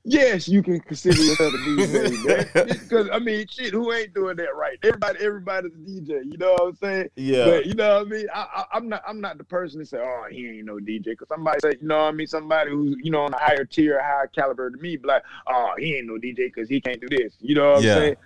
[0.08, 2.78] Yes, you can consider yourself a DJ.
[2.88, 4.78] Because I mean, shit, who ain't doing that right?
[4.82, 6.24] Everybody, everybody's a DJ.
[6.24, 7.08] You know what I'm saying?
[7.16, 7.44] Yeah.
[7.44, 8.26] But you know what I mean?
[8.34, 9.02] I, I'm not.
[9.06, 11.86] I'm not the person to say, "Oh, he ain't no DJ." Because somebody say, you
[11.86, 12.26] know what I mean?
[12.26, 15.72] Somebody who's you know on a higher tier, higher caliber than me, be like, "Oh,
[15.78, 17.92] he ain't no DJ because he can't do this." You know what Yeah.
[17.94, 18.16] I'm saying?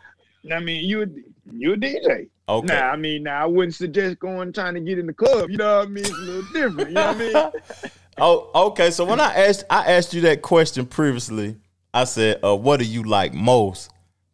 [0.53, 2.29] I mean, you you a DJ.
[2.49, 2.67] Okay.
[2.67, 5.51] Now, I mean, now I wouldn't suggest going trying to get in the club.
[5.51, 6.05] You know what I mean?
[6.05, 6.89] It's a little different.
[6.91, 7.63] You know what I mean?
[8.19, 8.91] Oh, okay.
[8.91, 11.57] So when I asked I asked you that question previously,
[11.95, 13.91] I said, uh, what do you like most?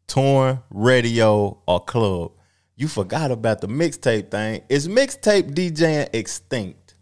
[0.06, 2.32] Touring, radio, or club?
[2.76, 4.62] You forgot about the mixtape thing.
[4.68, 6.94] Is mixtape DJing extinct?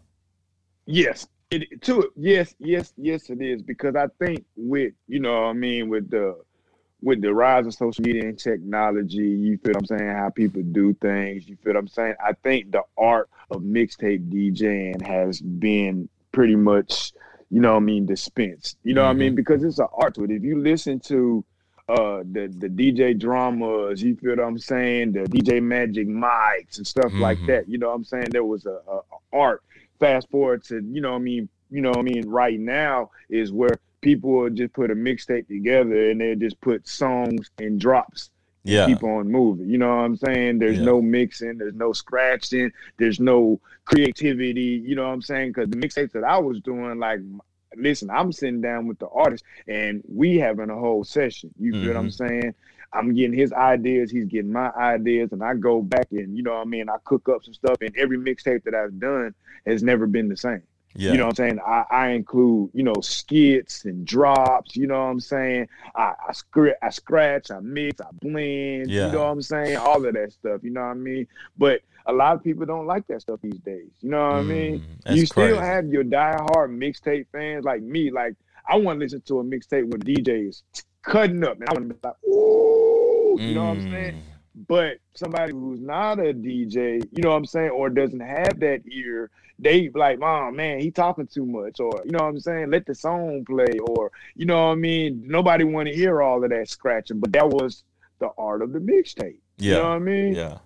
[0.85, 1.27] Yes.
[1.51, 5.53] It, to it, yes, yes, yes, it is because I think with you know, I
[5.53, 6.35] mean, with the
[7.01, 10.93] with the rise of social media and technology, you feel I'm saying, how people do
[10.95, 12.15] things, you feel what I'm saying.
[12.25, 17.13] I think the art of mixtape DJing has been pretty much,
[17.49, 18.77] you know, what I mean, dispensed.
[18.83, 20.31] You know, what I mean, because it's an art to it.
[20.31, 21.43] If you listen to
[21.89, 26.85] uh the the DJ dramas, you feel what I'm saying, the DJ Magic Mikes and
[26.87, 27.45] stuff like Mhm.
[27.47, 27.69] that.
[27.69, 28.27] You know what I'm saying?
[28.31, 29.01] There was a, a, a
[29.37, 29.63] art.
[29.99, 33.09] Fast forward to, you know what I mean, you know what I mean, right now
[33.29, 37.79] is where people will just put a mixtape together and they just put songs and
[37.79, 38.29] drops
[38.67, 38.85] Yeah.
[38.87, 39.69] keep on moving.
[39.69, 40.59] You know what I'm saying?
[40.59, 40.85] There's Yeah.
[40.85, 44.83] no mixing, there's no scratching, there's no creativity.
[44.85, 45.51] You know what I'm saying?
[45.51, 47.19] Because the mixtapes that I was doing, like,
[47.75, 51.51] listen, I'm sitting down with the artist and we having a whole session.
[51.59, 52.27] You feel what I'm mm-hmm.
[52.27, 52.55] saying?
[52.93, 56.53] I'm getting his ideas, he's getting my ideas, and I go back and you know
[56.53, 56.89] what I mean.
[56.89, 60.37] I cook up some stuff, and every mixtape that I've done has never been the
[60.37, 60.63] same.
[60.95, 61.11] Yeah.
[61.11, 61.59] You know what I'm saying?
[61.65, 65.67] I, I include, you know, skits and drops, you know what I'm saying?
[65.95, 69.07] I, I script I scratch, I mix, I blend, Yeah.
[69.07, 69.77] you know what I'm saying?
[69.77, 71.27] All of that stuff, you know what I mean?
[71.57, 73.91] But a lot of people don't like that stuff these days.
[74.01, 74.85] You know what I mean?
[75.05, 75.59] Mm, You still crazy.
[75.59, 78.09] have your diehard mixtape fans like me.
[78.09, 78.33] Like
[78.67, 80.63] I want to listen to a mixtape with DJs
[81.03, 84.13] cutting up, and I want to be like, ooh, you know what I'm saying?
[84.15, 84.21] Mm.
[84.67, 88.81] But somebody who's not a DJ, you know what I'm saying, or doesn't have that
[88.91, 92.69] ear, they like, "Mom, man, he talking too much," or you know what I'm saying,
[92.69, 95.23] let the song play, or you know what I mean.
[95.25, 97.83] Nobody want to hear all of that scratching, but that was
[98.19, 99.39] the art of the mixtape.
[99.57, 99.71] Yeah.
[99.71, 100.35] You know what I mean?
[100.35, 100.57] Yeah,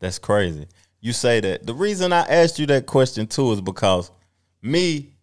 [0.00, 0.66] that's crazy.
[1.00, 1.66] You say that.
[1.66, 4.10] The reason I asked you that question too is because
[4.62, 5.14] me,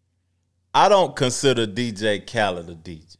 [0.73, 3.17] I don't consider DJ Khaled a DJ.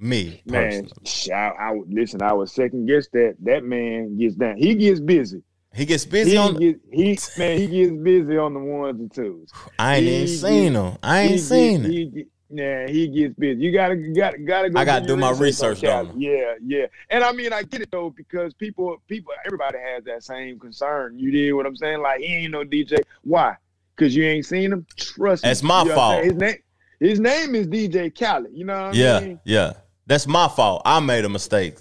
[0.00, 0.88] Me Man,
[1.34, 2.22] I, I would listen.
[2.22, 3.34] I would second guess that.
[3.40, 4.56] That man gets down.
[4.56, 5.42] He gets busy.
[5.74, 6.54] He gets busy He on.
[6.54, 7.58] gets he man.
[7.58, 9.52] He gets busy on the ones and twos.
[9.78, 10.98] I ain't even seen him.
[11.02, 11.90] I ain't seen him.
[11.90, 13.60] He yeah, he gets busy.
[13.60, 14.80] You gotta, gotta, gotta go.
[14.80, 16.86] I gotta do my research, don't Yeah, yeah.
[17.10, 21.18] And I mean, I get it though because people, people, everybody has that same concern.
[21.18, 22.00] You did what I'm saying?
[22.00, 23.02] Like he ain't no DJ.
[23.22, 23.56] Why?
[23.94, 24.86] Because you ain't seen him.
[24.96, 25.50] Trust me.
[25.50, 26.24] That's my You know what I'm fault.
[26.24, 26.56] His name,
[27.00, 28.50] his name is DJ Khaled.
[28.54, 29.40] You know what I Yeah, mean?
[29.44, 29.72] yeah.
[30.06, 30.82] That's my fault.
[30.86, 31.76] I made a mistake.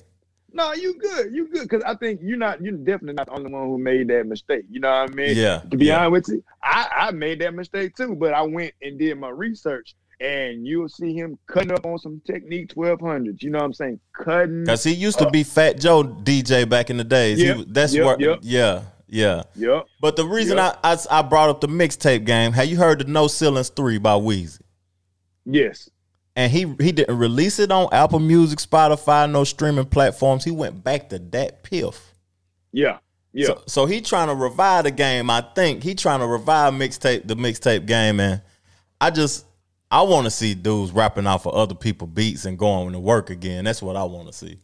[0.57, 1.31] No, you good.
[1.31, 1.69] You good.
[1.69, 2.63] Because I think you're not.
[2.63, 4.65] You're definitely not the only one who made that mistake.
[4.71, 5.37] You know what I mean?
[5.37, 5.59] Yeah.
[5.69, 5.99] To be yeah.
[5.99, 9.29] honest with you, I, I made that mistake too, but I went and did my
[9.29, 13.43] research, and you'll see him cutting up on some Technics 1200s.
[13.43, 13.99] You know what I'm saying?
[14.13, 14.65] Cutting.
[14.65, 17.39] Cause he used to be Fat Joe DJ back in the days.
[17.39, 18.39] Yep, He, that's yep, where, yep.
[18.41, 19.43] yeah, yeah.
[19.57, 19.85] Yep.
[20.01, 20.79] But the reason Yep.
[20.83, 23.99] I, I I brought up the mixtape game, have you heard the No Ceilings Three
[23.99, 24.59] by Weezy?
[25.45, 25.87] Yes.
[26.37, 30.43] And he he didn't release it on Apple Music, Spotify, no streaming platforms.
[30.43, 31.99] He went back to DatPiff.
[32.71, 32.99] Yeah.
[33.33, 33.47] Yeah.
[33.47, 35.31] So, so he trying to revive the game.
[35.31, 38.41] I think he trying to revive mixtape the mixtape game, and
[39.01, 39.47] I just
[39.89, 43.31] I want to see dudes rapping off of other people beats and going to work
[43.31, 43.65] again.
[43.65, 44.59] That's what I want to see.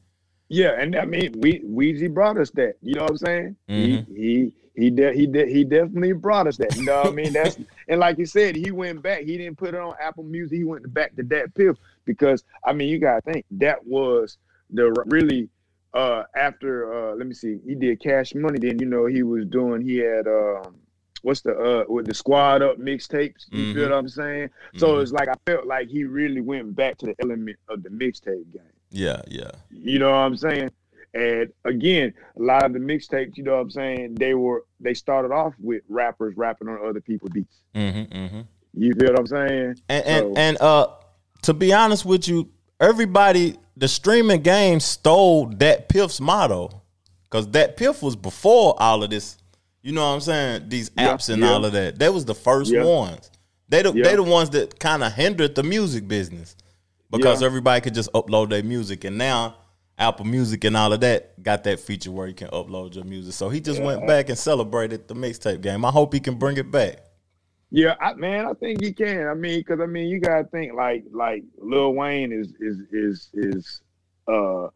[0.50, 2.76] Yeah, and I mean, we Weezy brought us that.
[2.84, 3.56] You know what I'm saying?
[3.68, 4.08] Mhm.
[4.10, 6.76] He he he de- he de- he definitely brought us that.
[6.76, 7.34] You know what I mean?
[7.34, 7.58] That's
[7.88, 9.22] and like you said, he went back.
[9.24, 10.58] He didn't put it on Apple Music.
[10.58, 14.38] He went back to DatPiff because I mean, you gotta think that was
[14.72, 15.50] the really
[15.94, 18.60] uh after uh let me see, he did Cash Money.
[18.60, 19.82] Then you know he was doing.
[19.82, 20.76] He had um
[21.22, 23.46] what's the uh with the Squad Up mixtapes.
[23.52, 23.90] You feel Mhm.
[23.92, 24.50] what I'm saying?
[24.78, 25.02] So Mhm.
[25.04, 28.52] it's like I felt like he really went back to the element of the mixtape
[28.52, 28.62] game.
[28.90, 30.70] yeah, yeah, You know what I'm saying?
[31.14, 34.94] And again, a lot of the mixtapes, you know what I'm saying, they were they
[34.94, 37.58] started off with rappers rapping on other people's beats.
[37.76, 38.42] mm-hmm, mm-hmm.
[38.74, 39.76] You feel what I'm saying?
[39.90, 40.88] And So- and and uh,
[41.44, 42.50] to be honest with you,
[42.80, 46.82] everybody, the streaming game stole DatPiff's motto,
[47.26, 49.38] because DatPiff was before all of this.
[49.84, 50.70] You know what I'm saying?
[50.70, 51.50] These Yeah, apps and yeah.
[51.52, 52.00] all of that.
[52.00, 52.86] They was the first Yeah.
[52.86, 53.30] ones.
[53.70, 56.56] They the they the ones that kind of hindered the music business
[57.12, 59.56] because everybody could just upload their music, and now
[59.98, 63.34] Apple Music and all of that got that feature where you can upload your music.
[63.34, 65.86] So he just went back and celebrated the mixtape game.
[65.86, 66.98] I hope he can bring it back.
[67.70, 69.28] Yeah, I, man, I think he can.
[69.28, 73.30] I mean, because I mean, you gotta think like like Lil Wayne is is is
[73.34, 73.82] is
[74.28, 74.68] uh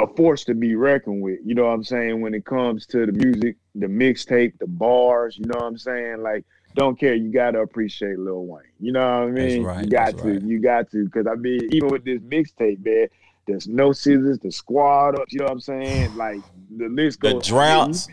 [0.00, 1.40] a force to be reckoned with.
[1.44, 2.20] You know what I'm saying?
[2.20, 5.36] When it comes to the music, the mixtape, the bars.
[5.36, 6.22] You know what I'm saying?
[6.22, 6.44] Like,
[6.76, 7.14] don't care.
[7.14, 8.62] You gotta appreciate Lil Wayne.
[8.78, 9.62] You know what I mean?
[9.64, 10.24] right, You got to.
[10.34, 10.42] right.
[10.42, 11.04] You got to.
[11.06, 13.08] Because I mean, even with this mixtape, man.
[13.48, 16.14] There's No Ceilings, the squad up, you know what I'm saying?
[16.14, 16.40] Like
[16.76, 17.32] the list goes.
[17.32, 18.08] The droughts.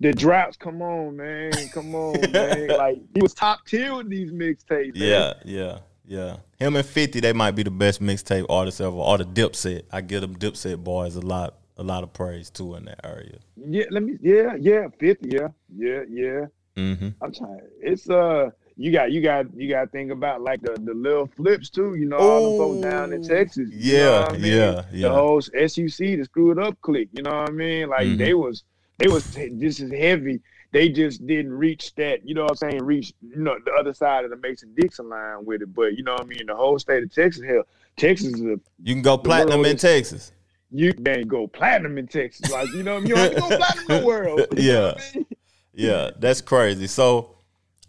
[0.00, 1.52] The droughts, come on, man.
[1.74, 2.68] Come on, man.
[2.68, 4.92] Like he was top tier with these mixtapes.
[4.94, 6.36] Yeah, yeah, yeah.
[6.58, 9.82] Him and Fifty, they might be the best mixtape artists ever, or the Dipset.
[9.92, 13.36] I give them Dipset boys a lot, a lot of praise too in that area.
[13.56, 16.46] Yeah, let me yeah, yeah, 50, yeah, yeah, yeah.
[16.76, 17.08] Mm-hmm.
[17.20, 20.94] I'm trying it's uh you got you got you gotta think about like the, the
[20.94, 23.68] Lil Flips too, you know, all the folks down in Ooh, Texas.
[23.70, 24.44] you yeah, I mean?
[24.44, 25.08] yeah, yeah.
[25.08, 27.88] The whole SUC, the Screwed Up Click, you know what I mean?
[27.90, 28.18] Like Mhm.
[28.18, 28.64] they was
[28.96, 29.22] they was
[29.58, 30.40] just as heavy.
[30.72, 33.92] They just didn't reach that, you know what I'm saying, reach you know the other
[33.92, 35.74] side of the Mason Dixon line with it.
[35.74, 37.64] But you know what I mean, the whole state of Texas, hell,
[37.98, 40.32] Texas is a You can go platinum in Texas.
[40.70, 42.48] you can go platinum in Texas.
[42.50, 44.40] Like, you know, you don't have to go platinum in the world.
[44.56, 45.26] You what I mean?
[45.74, 46.86] Yeah, that's crazy.
[46.86, 47.36] So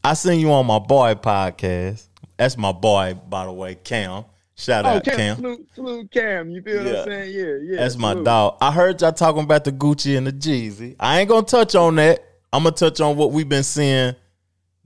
[0.03, 2.07] I seen you on my boy podcast.
[2.37, 4.25] That's my boy, by the way, Cam.
[4.55, 5.35] Shout Oh, out Cam, Cam.
[5.37, 6.49] Salute, salute Cam.
[6.51, 6.99] You feel what Yeah.
[7.01, 7.33] I'm saying?
[7.35, 7.77] Yeah, yeah.
[7.81, 8.25] That's my salute.
[8.25, 8.57] dog.
[8.61, 10.95] I heard y'all talking about the Gucci and the Jeezy.
[10.99, 12.23] I ain't gonna touch on that.
[12.53, 14.15] I'm gonna touch on what we've been seeing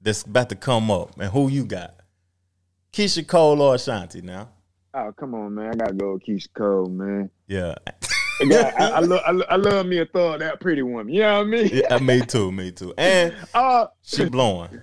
[0.02, 1.96] that's about to come up and who you got.
[2.94, 4.50] Keyshia Cole or Ashanti now.
[4.94, 5.70] Oh, come on, man.
[5.74, 7.30] I gotta go with Keyshia Cole, man.
[7.48, 7.76] Yeah.
[8.42, 11.10] I, got- I, I, love, I, lo- I love me a thug that pretty woman.
[11.14, 11.70] You know what I mean?
[11.74, 12.94] yeah, me too, me too.
[12.98, 14.82] And Uh, she blowing.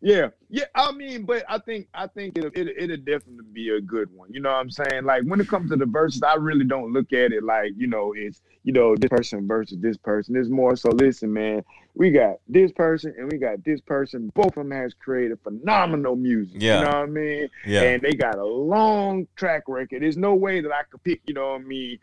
[0.00, 0.64] Yeah, yeah.
[0.74, 4.32] I mean, but I think I think it'll, it'll it'll definitely be a good one.
[4.32, 5.04] You know what I'm saying?
[5.04, 7.86] Like when it comes to the verses, I really don't look at it like you
[7.86, 10.36] know it's you know this person versus this person.
[10.36, 10.88] It's more so.
[10.90, 11.62] Listen, man,
[11.94, 14.30] we got this person and we got this person.
[14.34, 16.56] Both of them has created phenomenal music.
[16.58, 16.78] Yeah.
[16.78, 17.48] You know what I mean?
[17.66, 17.82] Yeah.
[17.82, 20.02] and they got a long track record.
[20.02, 21.98] There's no way that I could pick, you know what I mean,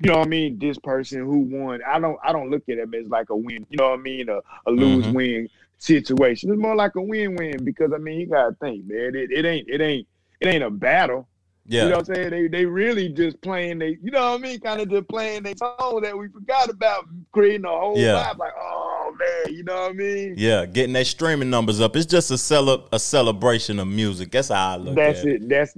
[0.00, 1.80] you know what I mean, this person who won.
[1.86, 4.02] I don't I don't look at them as like a win, you know what I
[4.02, 5.14] mean, a, a lose Mhm.
[5.14, 5.48] win
[5.78, 6.50] situation.
[6.52, 9.44] It's more like a win win because I mean you gotta think, man, it, it
[9.44, 10.06] ain't it ain't
[10.40, 11.28] it ain't a battle.
[11.66, 11.84] yeah.
[11.84, 12.30] You know what I'm saying?
[12.30, 15.42] They they really just playing they you know what I mean, kind of just playing
[15.44, 18.14] they song that we forgot about creating a whole Yeah.
[18.32, 20.34] vibe like, oh man, you know what I mean?
[20.36, 21.94] Yeah, getting that streaming numbers up.
[21.96, 24.30] It's just a cele- a celebration of music.
[24.32, 25.42] That's how I look That's at it.
[25.42, 25.48] it.
[25.48, 25.72] That's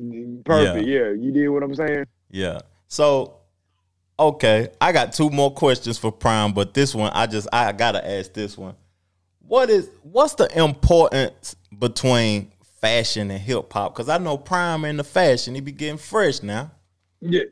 [0.45, 0.87] perfect.
[0.87, 1.11] Yeah.
[1.13, 2.07] you did what I'm saying?
[2.31, 2.61] Yeah.
[2.89, 3.39] So,
[4.19, 8.07] okay, I got two more questions for Prime, but this one I just I gotta
[8.07, 8.75] ask this one.
[9.47, 13.95] What is what's the importance between fashion and hip hop?
[13.95, 16.71] Because I know Prime in the fashion, he be getting fresh now.
[17.21, 17.45] Yeah.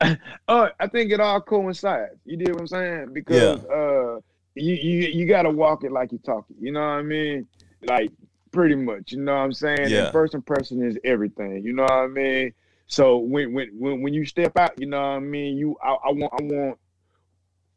[0.00, 2.18] Uh, I think it all coincides.
[2.24, 3.12] You did what I'm saying?
[3.12, 4.20] Because uh
[4.54, 6.56] you you you gotta walk it like you talk it.
[6.60, 7.46] You know what I mean?
[7.86, 8.10] Like
[8.52, 9.88] pretty much, you know what I'm saying?
[9.88, 10.04] Yeah.
[10.04, 12.52] And first impression is everything, you know what I mean?
[12.86, 15.96] So when when when when you step out, you know what I mean, you I,
[16.06, 16.78] I want I want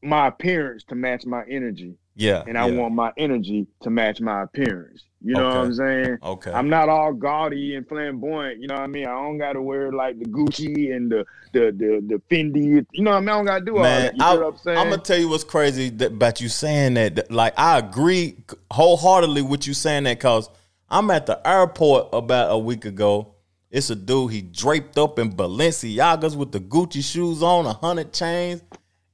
[0.02, 1.96] my appearance to match my energy.
[2.16, 2.44] Yeah.
[2.48, 2.76] And I yeah.
[2.76, 5.06] want my energy to match my appearance.
[5.22, 6.18] You know what I'm saying?
[6.22, 6.52] Okay.
[6.52, 9.06] I'm not all gaudy and flamboyant, you know what I mean?
[9.06, 13.12] I don't gotta wear like the Gucci and the the the, the Fendi, you know
[13.12, 13.30] what I mean?
[13.30, 14.18] I don't gotta do all that.
[14.18, 14.78] You I, know what I'm saying?
[14.78, 17.16] I'm gonna tell you what's crazy that, about you saying that.
[17.16, 18.38] that, Like, I agree
[18.72, 20.50] wholeheartedly with you saying that because
[20.90, 23.36] I'm at the airport about a week ago.
[23.72, 28.12] It's a dude he draped up in Balenciagas with the Gucci shoes on, a hundred
[28.14, 28.64] chains,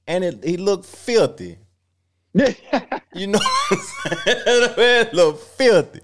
[0.08, 1.58] and it, he looked filthy.
[3.14, 3.80] You know what
[4.18, 4.74] I'm saying?
[4.78, 6.02] Man, look filthy.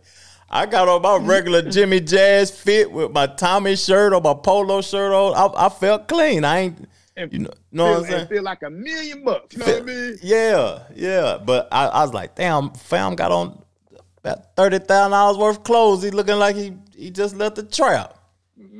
[0.50, 4.80] I got on my regular Jimmy Jazz fit with my Tommy shirt or my polo
[4.82, 5.34] shirt on.
[5.34, 6.46] I, I felt clean.
[6.46, 6.88] I ain't,
[7.18, 8.28] And you know, know feel, what I'm saying?
[8.28, 9.54] feel like a million bucks.
[9.56, 10.18] You know what I mean?
[10.24, 11.38] Yeah, yeah.
[11.44, 13.62] But I, I was like, damn, fam got on
[14.20, 16.04] about thirty thousand dollars worth of clothes.
[16.04, 18.18] He looking like he he just left the trap.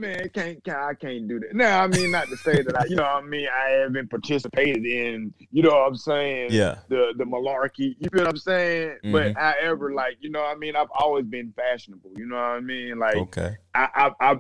[0.02, 1.54] Man, can't, can't I can't do that.
[1.54, 4.10] Now, I mean, not to say that I, you know, what I mean, I haven't
[4.10, 6.80] participated in, you know, what I'm saying, Yeah.
[6.90, 7.96] the the malarkey.
[8.00, 8.98] You feel what I'm saying?
[9.04, 9.12] Mhm.
[9.12, 12.12] But however, like, you know, what I mean, I've always been fashionable.
[12.18, 12.98] You know what I mean?
[12.98, 13.56] Like, Okay.
[13.76, 13.88] I,
[14.20, 14.40] I, I,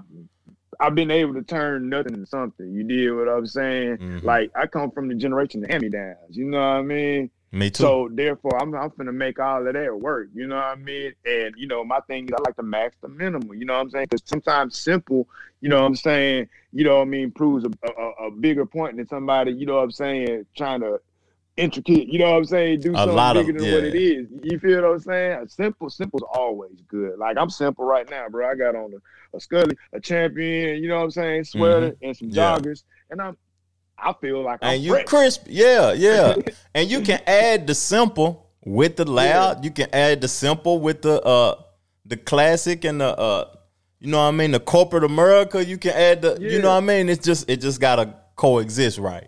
[0.79, 2.73] I've been able to turn nothing into something.
[2.73, 3.97] You did what I'm saying?
[3.97, 4.23] Mhm.
[4.23, 6.35] Like, I come from the generation of hand-me-downs.
[6.35, 7.29] You know what I mean?
[7.53, 7.83] Me too.
[7.83, 10.29] So therefore, I'm I'm gonna make all of that work.
[10.33, 11.13] You know what I mean?
[11.25, 13.53] And you know, my thing is I like to max the minimum.
[13.53, 14.07] You know what I'm saying?
[14.09, 15.27] Because sometimes simple,
[15.59, 18.65] you know what I'm saying, you know what I mean, proves a, a, a bigger
[18.65, 21.01] point than somebody, you know what I'm saying, trying to
[21.57, 24.27] intricate, you know what I'm saying, do something of- bigger than what it is.
[24.43, 25.47] You feel what I'm saying?
[25.49, 27.19] Simple, simple's always good.
[27.19, 28.49] Like I'm simple right now, bro.
[28.49, 32.15] I got on a, a Scully, a champion, you know what I'm saying, sweater and
[32.15, 32.37] some Mm-hmm.
[32.37, 32.57] Yeah.
[32.57, 33.35] joggers, and I'm
[34.01, 35.05] I feel like I'm and you fresh.
[35.05, 36.35] crisp, yeah, yeah.
[36.75, 39.63] and you can add the simple with the loud.
[39.63, 41.55] You can add the simple with the uh
[42.05, 43.49] the classic and the uh
[43.99, 45.63] you know what I mean, the corporate America.
[45.63, 47.09] You can add the you know what I mean.
[47.09, 49.27] It's just it just gotta coexist right.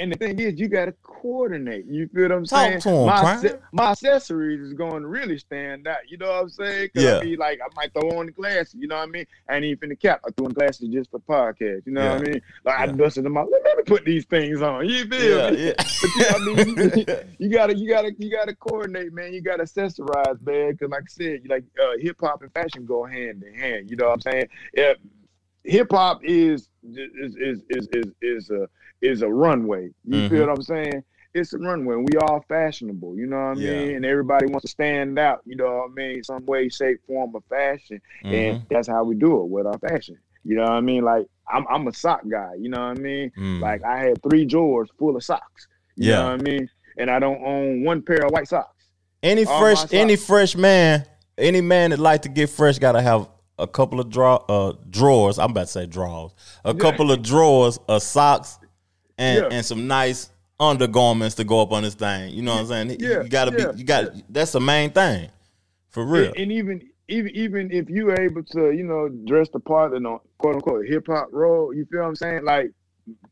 [0.00, 1.84] And the thing is, you got to coordinate.
[1.84, 2.80] You feel what I'm Talk saying?
[2.80, 5.98] to 'em, my, my accessories is going to really stand out.
[6.08, 6.88] You know what I'm saying?
[6.94, 7.18] Cause Yeah.
[7.18, 8.76] I be like, I might throw on the glasses.
[8.78, 9.26] You know what I mean?
[9.46, 10.22] I ain't even finna cap.
[10.26, 11.84] I threw on glasses just for podcast.
[11.84, 12.40] You know what I mean?
[12.64, 12.92] Like I Yeah.
[12.92, 13.50] dusted them out.
[13.50, 14.88] Let me put these things on.
[14.88, 15.66] You feel Yeah, me?
[15.66, 15.72] yeah.
[16.00, 16.56] But you, I mean,
[16.96, 17.04] you,
[17.38, 19.34] you gotta, you gotta, you gotta coordinate, man.
[19.34, 20.78] You gotta accessorize, man.
[20.78, 23.90] Cause like I said, like uh, hip hop and fashion go hand in hand.
[23.90, 24.48] You know what I'm saying?
[24.72, 24.94] Yeah,
[25.64, 28.66] hip hop is is is is is is a
[29.02, 29.90] is a runway.
[30.04, 30.28] You Mhm.
[30.30, 31.04] feel what I'm saying?
[31.32, 31.96] It's a runway.
[31.96, 33.70] We all fashionable, you know what I Yeah.
[33.84, 33.96] mean?
[33.96, 36.24] And everybody wants to stand out, you know what I mean?
[36.24, 38.00] Some way, shape, form of fashion.
[38.24, 38.32] Mhm.
[38.32, 40.16] And that's how we do it with our fashion.
[40.44, 41.04] You know what I mean?
[41.04, 43.30] Like I'm I'm a sock guy, you know what I mean?
[43.38, 43.60] Mm.
[43.60, 45.68] Like I had three drawers full of socks.
[45.96, 46.16] You Yeah.
[46.22, 46.70] know what I mean?
[46.98, 48.76] And I don't own one pair of white socks.
[49.22, 51.04] any all fresh my any fresh man,
[51.36, 55.38] any man that like to get fresh gotta have a couple of draw uh drawers.
[55.38, 56.32] I'm about to say drawers.
[56.64, 58.58] A couple of drawers of socks
[59.20, 59.48] and Yeah.
[59.56, 62.34] and some nice undergarments to go up on this thing.
[62.34, 62.96] You know what I'm saying?
[63.00, 65.28] Yeah, you gotta yeah, be you got that's the main thing.
[65.90, 66.26] For real.
[66.26, 70.06] And, and even even even if you're able to, you know, dress the part in
[70.06, 72.44] a quote unquote hip hop role, you feel what I'm saying?
[72.44, 72.70] Like,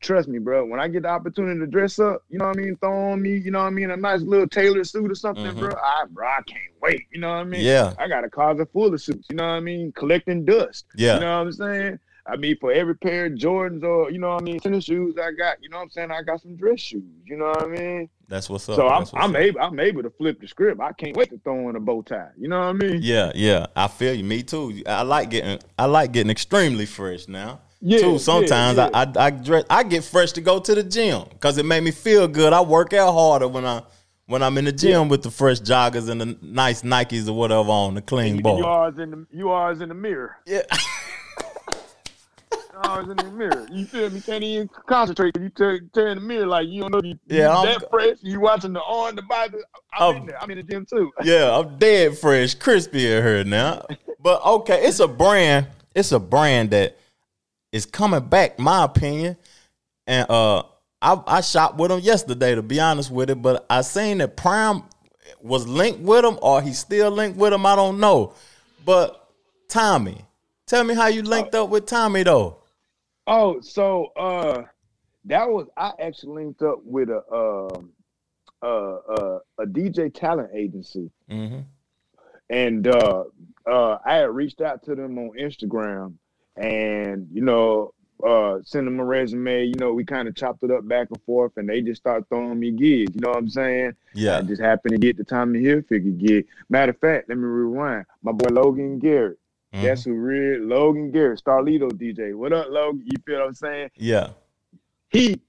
[0.01, 0.65] trust me, bro.
[0.67, 3.23] When I get the opportunity to dress up, you know what I mean, throw on
[3.23, 5.59] me, you know what I mean, a nice little tailored suit or something, Mhm.
[5.59, 5.71] bro.
[5.71, 7.03] I bro, I can't wait.
[7.13, 7.61] You know what I mean?
[7.65, 7.95] Yeah.
[7.99, 9.29] I got a closet full of suits.
[9.31, 9.93] You know what I mean?
[9.93, 10.87] Collecting dust.
[10.97, 11.15] Yeah.
[11.15, 11.99] You know what I'm saying?
[12.29, 15.17] I mean, for every pair of Jordans or you know what I mean, tennis shoes
[15.17, 16.11] I got, you know what I'm saying?
[16.11, 17.03] I got some dress shoes.
[17.25, 18.09] You know what I mean?
[18.29, 18.77] That's what's up.
[18.77, 19.41] so I'm I'm up.
[19.41, 20.81] able I'm able to flip the script.
[20.81, 22.29] I can't wait to throw on a bow tie.
[22.37, 23.01] You know what I mean?
[23.03, 23.67] Yeah, yeah.
[23.75, 24.25] I feel you.
[24.25, 24.83] Me too.
[24.87, 27.61] I like getting I like getting extremely fresh now.
[27.81, 28.19] Yeah, too.
[28.19, 31.59] Sometimes yeah, I, I I dress I get fresh to go to the gym because
[31.59, 32.53] it made me feel good.
[32.53, 33.83] I work out harder when I
[34.27, 37.71] when I'm in the gym with the fresh joggers and the nice Nikes or whatever
[37.71, 38.59] on the clean ball.
[38.59, 40.37] you are in the you are in the mirror.
[40.45, 40.63] Yeah.
[42.85, 43.67] Always in the mirror.
[43.71, 44.21] You feel me?
[44.21, 45.37] Can't even concentrate.
[45.39, 47.91] You turn turn in the mirror like you don't know you, Yeah, you I'm- that
[47.91, 48.17] fresh.
[48.23, 49.59] You watching the on the body.
[49.99, 50.43] I'm I'm- in there.
[50.43, 51.11] I'm in the gym too.
[51.25, 53.85] yeah, I'm dead fresh, crispy in here now.
[54.21, 55.67] But okay, it's a brand.
[55.95, 56.97] It's a brand that
[57.73, 59.37] is coming back, my opinion.
[60.07, 60.63] And uh,
[61.03, 63.43] I I shot with him yesterday, to be honest with it.
[63.43, 64.83] But I seen that Prime
[65.41, 67.67] was linked with him, or he's still linked with him.
[67.67, 68.35] I don't know.
[68.85, 69.29] But
[69.69, 70.25] Tommy,
[70.67, 72.58] tell me how you linked up with Tommy though.
[73.31, 74.63] Oh, so uh,
[75.27, 77.93] that was I actually linked up with a um
[78.63, 81.61] uh, uh, a DJ talent agency, Mm-hmm.
[82.51, 83.25] and uh,
[83.67, 86.15] uh, I had reached out to them on Instagram,
[86.57, 87.93] and you know,
[88.27, 89.65] uh, sent them a resume.
[89.67, 92.29] You know, we kind of chopped it up back and forth, and they just started
[92.31, 93.15] throwing me gigs.
[93.15, 93.93] You know what I'm saying?
[94.15, 94.39] Yeah.
[94.39, 96.47] I just happened to get the Tommy Hilfiger gig.
[96.69, 98.07] Matter of fact, let me rewind.
[98.23, 99.39] My boy Logan Garrett.
[99.75, 99.83] Mhm.
[99.83, 102.35] That's who real Logan Garrett, Starlito DJ.
[102.35, 103.03] What up, Logan?
[103.05, 103.91] You feel what I'm saying?
[103.97, 104.31] Yeah.
[105.11, 105.41] He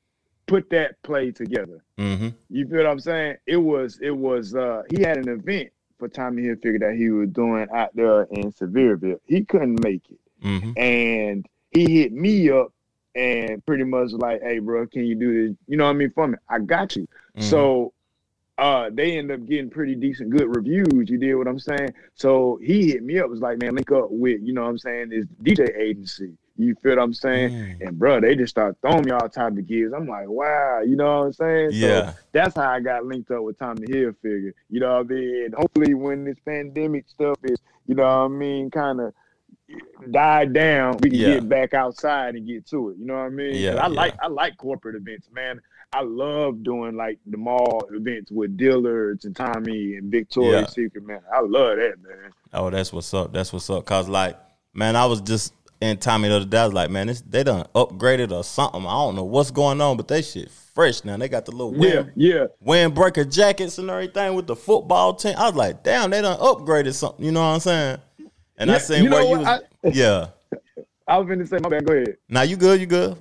[0.45, 1.83] put that play together.
[1.97, 2.29] Mm-hmm.
[2.49, 3.37] You feel what I'm saying?
[3.45, 7.29] It was it was uh he had an event for Tommy Hilfiger that he was
[7.29, 9.19] doing out there in Sevierville.
[9.25, 10.19] He couldn't make it.
[10.43, 10.71] Mm-hmm.
[10.77, 12.73] And he hit me up
[13.15, 15.57] and pretty much like, hey bro, can you do this?
[15.67, 16.11] You know what I mean?
[16.11, 17.03] For me, I got you.
[17.03, 17.41] Mm-hmm.
[17.43, 17.93] So
[18.59, 21.09] uh they end up getting pretty decent good reviews.
[21.09, 21.93] You did what I'm saying?
[22.13, 24.77] So he hit me up, was like, man, link up with, you know what I'm
[24.77, 26.33] saying, this DJ agency.
[26.57, 27.51] You feel what I'm saying?
[27.51, 27.87] Mm.
[27.87, 29.93] And bro, they just start throwing me all type of gigs.
[29.95, 31.69] I'm like, wow, you know what I'm saying?
[31.71, 32.11] Yeah.
[32.11, 34.53] So that's how I got linked up with Tommy Hill figure.
[34.69, 35.45] You know what I mean?
[35.45, 39.13] And hopefully when this pandemic stuff is, you know what I mean, kind of
[40.11, 41.33] died down, we can Yeah.
[41.35, 42.97] get back outside and get to it.
[42.97, 43.55] You know what I mean?
[43.55, 44.15] Yeah, I like.
[44.21, 45.61] I like corporate events, man.
[45.91, 50.83] I love doing like the mall events with Dillards and Tommy and Victoria's Yeah.
[50.85, 51.21] Secret, man.
[51.33, 52.31] I love that, man.
[52.53, 53.33] Oh, that's what's up.
[53.33, 53.85] That's what's up.
[53.85, 54.37] Cause like,
[54.73, 56.59] man, I was just in Tommy the other day.
[56.59, 58.85] I was like, man, this, they done upgraded or something.
[58.85, 61.17] I don't know what's going on, but they shit fresh now.
[61.17, 62.45] They got the little Yeah, wind, yeah.
[62.63, 65.33] windbreaker jackets and everything with the football team.
[65.37, 67.25] I was like, damn, they done upgraded something.
[67.25, 67.97] You know what I'm saying?
[68.57, 69.63] And I Yeah, seen you where know you what?
[69.83, 69.95] was.
[69.97, 70.27] yeah.
[71.07, 72.17] I was gonna say my bad, go ahead.
[72.29, 72.79] Now you good?
[72.79, 73.17] You good?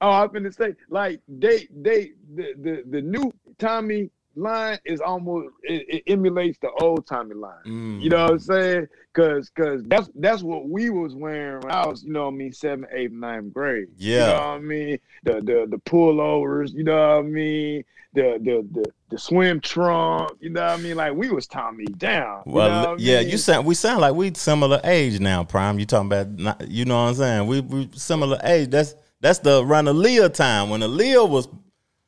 [0.00, 5.48] Oh, I'm gonna say, like they they the the, the new Tommy line is almost
[5.62, 7.54] it, it emulates the old Tommy line.
[7.66, 8.02] Mm.
[8.02, 8.88] You know what I'm saying?
[9.14, 12.36] Cause cause that's that's what we was wearing when I was, you know what I
[12.36, 13.88] mean, seventh, eighth, ninth grade.
[13.96, 14.26] You Yeah.
[14.26, 14.98] know what I mean?
[15.24, 17.82] The the the pullovers, you know what I mean?
[18.12, 20.96] The the the the swim trunk, you know what I mean?
[20.96, 22.42] Like we was Tommy down.
[22.44, 23.30] you Well, know what I yeah, mean?
[23.30, 25.78] you sound we sound like we similar age now, Prime.
[25.78, 27.46] You talking about you know what I'm saying?
[27.46, 28.68] We we similar age.
[28.68, 31.48] That's that's the around Aaliyah time when Aaliyah was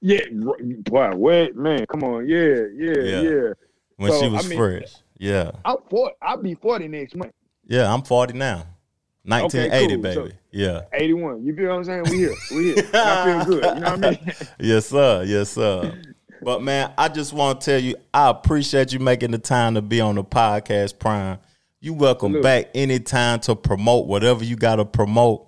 [0.01, 0.21] Yeah,
[0.91, 3.21] wow, wait, man, come on, yeah, yeah, Yeah.
[3.23, 3.53] yeah.
[3.97, 4.95] when So, she was I mean- fresh.
[5.19, 5.51] Yeah.
[5.65, 7.33] I'm 40, I'll be 40 next month.
[7.67, 8.65] Yeah, I'm 40 now.
[9.25, 10.13] 1980, cool.
[10.15, 10.35] So- baby.
[10.53, 10.83] yeah.
[10.93, 11.45] 81.
[11.45, 12.05] You feel what I'm saying?
[12.05, 12.35] We here.
[12.53, 12.85] We here.
[12.95, 13.65] I feel good.
[13.65, 14.33] You know what I mean?
[14.61, 15.25] Yes, sir.
[15.27, 15.93] Yes, sir.
[16.43, 19.83] but man, I just want to tell you, I appreciate you making the time to
[19.83, 21.39] be on the podcast, Prime.
[21.81, 22.43] You welcome Salute.
[22.43, 25.48] back anytime to promote whatever you got to promote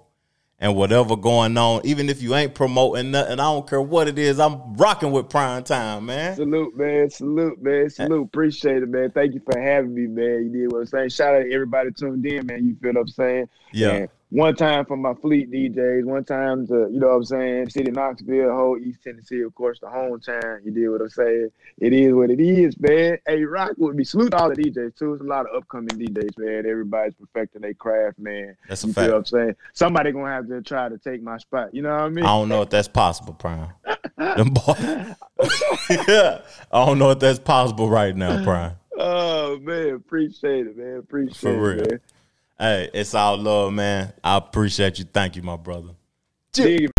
[0.60, 1.80] and whatever going on.
[1.84, 4.38] Even if you ain't promoting nothing, I don't care what it is.
[4.38, 6.36] I'm rocking with Prime Time, man.
[6.36, 7.10] Salute, man.
[7.10, 7.86] Salute, man.
[7.86, 7.88] Eh.
[7.88, 8.26] Salute.
[8.26, 9.10] Appreciate it, man.
[9.10, 10.44] Thank you for having me, man.
[10.44, 11.08] You did what I'm saying.
[11.08, 12.66] Shout out to everybody tuned in, man.
[12.66, 13.48] You feel what I'm saying?
[13.72, 13.90] Yeah.
[13.90, 17.70] And one time for my fleet DJs, one time to, you know what I'm saying,
[17.70, 20.64] City of Knoxville, whole East Tennessee, of course, the hometown.
[20.64, 21.50] You did what I'm saying.
[21.78, 23.18] It is what it is, man.
[23.26, 25.14] Hey, rock with be Salute all the DJs, too.
[25.14, 26.64] It's a lot of upcoming DJs, man.
[26.66, 28.56] Everybody's perfecting their craft, man.
[28.68, 29.10] That's a You fact.
[29.10, 29.56] what I'm saying?
[29.72, 31.74] Somebody gonna have to try to take my spot.
[31.74, 32.24] You know what I mean?
[32.24, 33.70] I don't know if that's possible, Prime.
[34.16, 34.74] Them boy-
[36.08, 36.42] yeah.
[36.70, 38.76] I don't know if that's possible right now, Prime.
[38.96, 40.98] Oh man, appreciate it, man.
[40.98, 41.86] Appreciate For it, real.
[41.90, 42.00] man.
[42.60, 44.12] Hey, it's all love, man.
[44.22, 45.06] I appreciate you.
[45.06, 45.94] Thank you, my brother.
[46.52, 46.90] Dig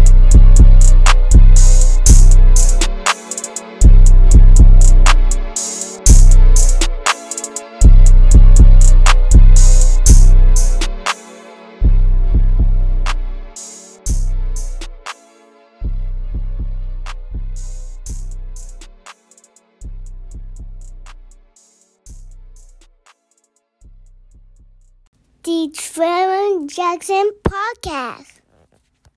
[25.44, 28.41] The Trevor Jackson Podcast.